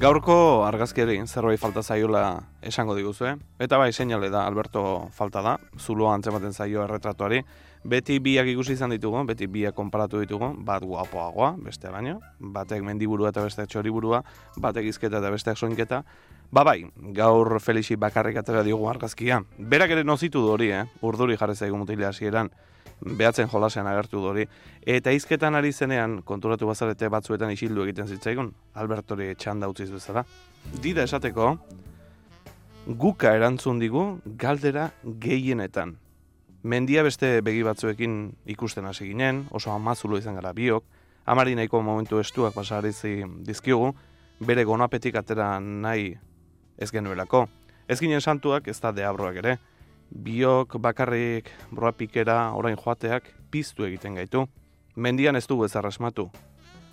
Gaurko 0.00 0.64
argazkiari 0.64 1.18
zerbait 1.28 1.60
falta 1.60 1.82
zaiola 1.82 2.22
esango 2.64 2.94
diguzu, 2.96 3.26
eh? 3.28 3.34
Eta 3.60 3.76
bai, 3.76 3.90
seinale 3.92 4.30
da, 4.32 4.46
Alberto 4.48 5.10
falta 5.12 5.42
da, 5.44 5.58
zuloa 5.76 6.14
antzematen 6.16 6.54
zaio 6.56 6.86
erretratuari. 6.86 7.42
Beti 7.84 8.16
biak 8.18 8.48
ikusi 8.48 8.78
izan 8.78 8.94
ditugu, 8.94 9.20
beti 9.28 9.44
biak 9.44 9.76
konparatu 9.76 10.22
ditugu, 10.22 10.54
bat 10.64 10.86
guapoagoa, 10.88 11.50
beste 11.66 11.92
baino, 11.92 12.16
batek 12.40 12.80
mendiburua 12.86 13.28
eta 13.28 13.44
besteak 13.44 13.68
txoriburua, 13.68 14.22
batek 14.56 14.88
izketa 14.88 15.20
eta 15.20 15.34
besteak 15.36 15.60
soinketa. 15.60 16.00
Ba 16.50 16.64
bai, 16.64 16.78
gaur 17.12 17.58
Felixi 17.60 18.00
bakarrik 18.00 18.40
atera 18.40 18.64
diogu 18.64 18.88
argazkia. 18.88 19.42
Berak 19.58 19.92
ere 19.98 20.08
nozitu 20.08 20.40
du 20.40 20.54
hori, 20.56 20.72
eh? 20.80 20.86
Urduri 21.04 21.36
jarri 21.36 21.60
zaigu 21.60 21.76
mutile 21.76 22.08
hasieran 22.08 22.48
behatzen 23.00 23.48
jolasean 23.48 23.86
agertu 23.86 24.20
du 24.20 24.30
hori. 24.30 24.46
Eta 24.82 25.12
izketan 25.12 25.54
ari 25.54 25.72
zenean, 25.72 26.20
konturatu 26.22 26.66
bazarete 26.66 27.08
batzuetan 27.08 27.50
isildu 27.50 27.84
egiten 27.84 28.08
zitzaigun, 28.08 28.52
Albertori 28.74 29.34
txanda 29.34 29.68
utziz 29.68 29.90
bezala. 29.90 30.24
Dida 30.82 31.04
esateko, 31.08 31.54
guka 32.86 33.34
erantzun 33.36 33.80
digu 33.80 34.04
galdera 34.24 34.90
gehienetan. 35.04 35.96
Mendia 36.62 37.02
beste 37.02 37.38
begi 37.40 37.62
batzuekin 37.64 38.16
ikusten 38.52 38.84
hasi 38.84 39.06
ginen, 39.08 39.46
oso 39.50 39.72
amazulo 39.72 40.18
izan 40.20 40.36
gara 40.36 40.52
biok, 40.52 40.84
amari 41.24 41.54
nahiko 41.56 41.80
momentu 41.82 42.20
estuak 42.20 42.54
pasarizi 42.54 43.22
dizkiogu, 43.46 43.94
bere 44.40 44.64
gonapetik 44.64 45.16
atera 45.16 45.58
nahi 45.60 46.14
ez 46.78 46.90
genuelako. 46.92 47.46
Ez 47.88 47.98
ginen 48.00 48.20
santuak, 48.20 48.68
ez 48.68 48.78
da 48.80 48.92
deabroak 48.92 49.40
ere, 49.40 49.56
biok 50.10 50.76
bakarrik 50.82 51.50
broapikera 51.70 52.52
orain 52.54 52.76
joateak 52.76 53.30
piztu 53.50 53.84
egiten 53.84 54.14
gaitu. 54.14 54.46
Mendian 54.96 55.36
ez 55.36 55.46
dugu 55.46 55.64
ezar 55.64 55.86
asmatu. 55.86 56.30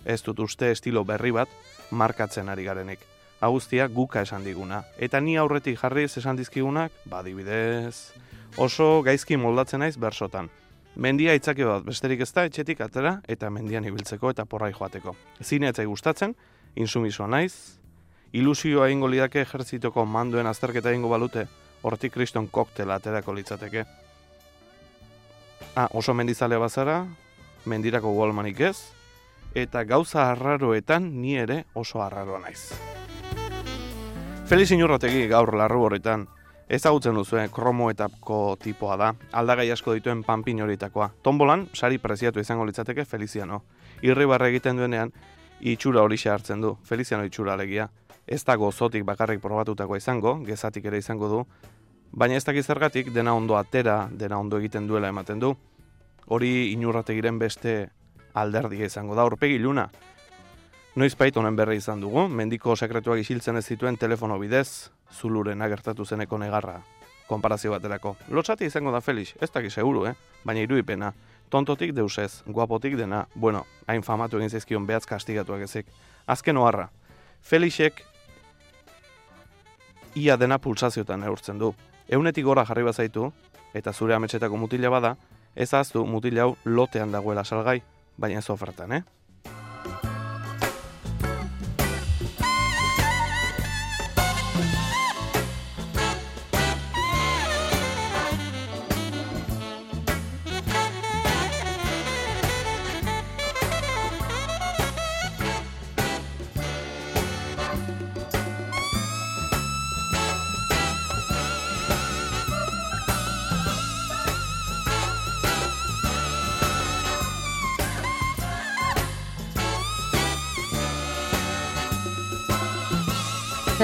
Ez 0.04 0.22
dut 0.22 0.38
uste 0.40 0.70
estilo 0.70 1.04
berri 1.04 1.30
bat 1.34 1.48
markatzen 1.90 2.48
ari 2.48 2.64
garenik. 2.64 3.00
Agustia 3.40 3.86
guka 3.88 4.22
esan 4.22 4.44
diguna. 4.44 4.82
Eta 4.98 5.20
ni 5.20 5.36
aurretik 5.36 5.78
jarriz 5.78 6.16
esan 6.18 6.36
dizkigunak, 6.36 6.92
badibidez, 7.06 8.12
oso 8.56 9.02
gaizki 9.02 9.36
moldatzen 9.36 9.80
naiz 9.80 9.96
bersotan. 9.96 10.50
Mendia 10.96 11.34
itzake 11.34 11.64
bat 11.64 11.84
besterik 11.86 12.24
ez 12.24 12.32
da 12.34 12.44
etxetik 12.48 12.80
atera 12.80 13.20
eta 13.28 13.50
mendian 13.50 13.84
ibiltzeko 13.86 14.32
eta 14.34 14.44
porrai 14.44 14.72
joateko. 14.72 15.14
Zine 15.42 15.68
etzai 15.70 15.86
gustatzen, 15.86 16.34
insumisoa 16.74 17.28
naiz, 17.28 17.78
ilusioa 18.32 18.88
egingo 18.88 19.06
lidake 19.06 19.44
ejertzitoko 19.44 20.04
manduen 20.04 20.46
azterketa 20.50 20.90
egingo 20.90 21.08
balute, 21.12 21.46
hortik 21.82 22.12
kriston 22.12 22.48
koktela 22.48 22.98
aterako 22.98 23.34
litzateke. 23.34 23.84
Ah, 25.76 25.88
oso 25.92 26.14
mendizale 26.14 26.56
bazara, 26.58 27.04
mendirako 27.66 28.12
golmanik 28.14 28.60
ez, 28.60 28.76
eta 29.54 29.84
gauza 29.84 30.30
arraroetan 30.30 31.10
ni 31.20 31.36
ere 31.36 31.64
oso 31.74 32.02
arraroa 32.02 32.40
naiz. 32.40 32.72
Feliz 34.48 34.70
inurrategi 34.72 35.26
gaur 35.28 35.52
larru 35.54 35.82
horretan, 35.84 36.26
ezagutzen 36.68 37.16
duzu, 37.16 37.36
kromoetako 37.52 38.56
tipoa 38.62 38.96
da, 38.96 39.12
aldagai 39.32 39.70
asko 39.72 39.94
dituen 39.96 40.22
panpin 40.24 40.62
horietakoa. 40.64 41.10
Tombolan, 41.22 41.66
sari 41.74 41.98
preziatu 41.98 42.40
izango 42.40 42.64
litzateke 42.64 43.04
Feliziano. 43.04 43.62
Irribarre 44.02 44.48
egiten 44.48 44.76
duenean, 44.76 45.12
itxura 45.60 46.02
hori 46.02 46.16
hartzen 46.24 46.60
du, 46.60 46.76
Feliziano 46.84 47.24
itxura 47.24 47.52
alegia. 47.52 47.88
Ez 48.28 48.44
da 48.44 48.58
gozotik 48.60 49.06
bakarrik 49.08 49.40
probatutakoa 49.40 49.96
izango, 49.96 50.34
gezatik 50.44 50.84
ere 50.84 50.98
izango 51.00 51.28
du, 51.32 51.38
baina 52.12 52.36
ez 52.36 52.44
dakiz 52.44 52.66
zergatik 52.66 53.08
dena 53.14 53.32
ondo 53.32 53.56
atera, 53.56 54.10
dena 54.12 54.36
ondo 54.38 54.58
egiten 54.60 54.86
duela 54.86 55.08
ematen 55.08 55.40
du. 55.40 55.54
Hori 56.28 56.72
inurrategiren 56.74 57.38
beste 57.40 57.88
alderdia 58.34 58.84
izango 58.84 59.16
da, 59.16 59.24
aurpegi 59.24 59.58
luna. 59.58 59.86
Noiz 60.98 61.14
honen 61.16 61.56
berri 61.56 61.76
izan 61.76 62.00
dugu, 62.00 62.28
mendiko 62.28 62.76
sekretuak 62.76 63.20
isiltzen 63.20 63.56
ez 63.56 63.64
zituen 63.64 63.96
telefono 63.96 64.38
bidez, 64.38 64.90
zuluren 65.10 65.62
agertatu 65.62 66.04
zeneko 66.04 66.38
negarra, 66.38 66.82
konparazio 67.28 67.70
baterako. 67.70 68.16
Lotsati 68.28 68.66
izango 68.66 68.92
da 68.92 69.00
Felix, 69.00 69.34
ez 69.40 69.50
dakiz 69.50 69.72
seguru, 69.72 70.04
eh? 70.06 70.14
baina 70.44 70.60
irudipena. 70.60 71.14
Tontotik 71.48 71.94
deusez, 71.94 72.42
guapotik 72.46 72.96
dena, 72.96 73.26
bueno, 73.34 73.64
hain 73.86 74.02
famatu 74.02 74.36
egin 74.36 74.50
zaizkion 74.50 74.86
behatz 74.86 75.06
kastigatuak 75.06 75.62
ezik. 75.62 75.86
Azken 76.26 76.56
oharra, 76.56 76.90
Felixek 77.40 78.02
ia 80.18 80.36
dena 80.36 80.58
pulsaziotan 80.58 81.20
neurtzen 81.22 81.58
du. 81.58 81.72
Eunetik 82.08 82.44
gora 82.44 82.64
jarri 82.66 82.84
bazaitu, 82.86 83.30
eta 83.74 83.92
zure 83.92 84.14
ametsetako 84.16 84.56
mutila 84.56 84.90
bada, 84.90 85.14
ez 85.54 85.72
ahaztu 85.74 86.04
mutil 86.06 86.38
hau 86.42 86.50
lotean 86.64 87.12
dagoela 87.12 87.44
salgai, 87.44 87.80
baina 88.16 88.42
ez 88.42 88.50
ofertan, 88.50 88.92
eh? 88.92 89.02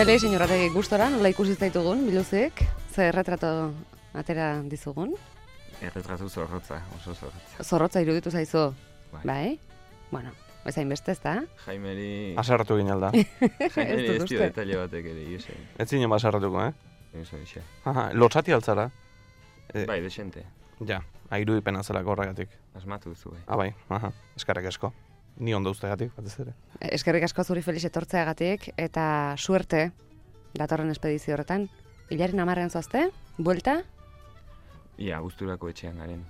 Felix, 0.05 0.23
inorategi 0.29 0.69
gustora, 0.69 1.07
nola 1.09 1.31
ikusi 1.33 1.55
zaitugun, 1.57 2.03
biluzik, 2.05 2.59
ze 2.93 3.07
erretrato 3.09 3.49
atera 4.13 4.59
dizugun. 4.69 5.15
Erretratu 5.81 6.29
zorrotza, 6.29 6.83
oso 6.99 7.15
zorrotza. 7.15 7.65
Zorrotza 7.65 8.03
iruditu 8.05 8.31
zaizu, 8.31 8.67
Bai. 9.15 9.23
bai? 9.25 9.59
Bueno, 10.11 10.33
ez 10.69 10.77
hainbeste 10.77 11.13
ez 11.17 11.21
da? 11.25 11.39
Jaimeri... 11.65 12.35
Asarratu 12.37 12.77
ginen 12.77 13.01
da. 13.01 13.13
Jaimeri 13.15 14.05
Ez 14.05 14.19
dio 14.19 14.25
uste. 14.27 14.43
detalle 14.43 14.77
batek 14.83 15.09
ere, 15.15 15.25
Jose. 15.33 15.57
Ez 15.79 15.89
zinen 15.89 16.13
basarratuko, 16.13 16.67
eh? 16.67 17.23
Ixe. 17.23 17.63
Aha, 17.89 18.11
lotsati 18.13 18.53
altzara. 18.53 18.91
Eh, 19.73 19.87
Bai, 19.89 20.03
desente. 20.05 20.45
Ja, 20.85 21.01
irudipena 21.41 21.81
zelako 21.83 22.13
horregatik. 22.13 22.53
Asmatu 22.77 23.15
duzu, 23.15 23.33
bai. 23.33 23.41
Ah, 23.47 23.57
bai, 23.57 23.71
aha, 23.89 24.13
eskarek 24.37 24.69
asko. 24.69 24.93
Ni 25.39 25.55
ondo 25.55 25.71
ustegatik, 25.75 26.13
batez 26.17 26.37
ere. 26.41 26.53
Eskerrik 26.95 27.25
asko 27.27 27.43
zuri 27.45 27.63
Felix 27.63 27.85
etortzeagatik 27.89 28.69
eta 28.77 29.35
suerte 29.37 29.91
datorren 30.55 30.91
espedizio 30.95 31.35
horretan. 31.35 31.69
Hilaren 32.11 32.41
amarrean 32.45 32.71
zoazte, 32.71 33.09
buelta, 33.39 33.81
Ia, 34.99 35.19
gusturako 35.19 35.69
etxean 35.73 35.97
garen. 35.99 36.21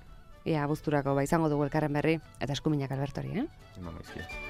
ia 0.45 0.63
abuzturako 0.63 1.13
ba 1.17 1.23
izango 1.25 1.49
dugu 1.49 1.63
elkarren 1.65 1.93
berri, 1.93 2.19
eta 2.39 2.53
eskuminak 2.53 2.91
Albertori, 2.91 3.39
eh? 3.39 3.45
Izkiet. 4.01 4.35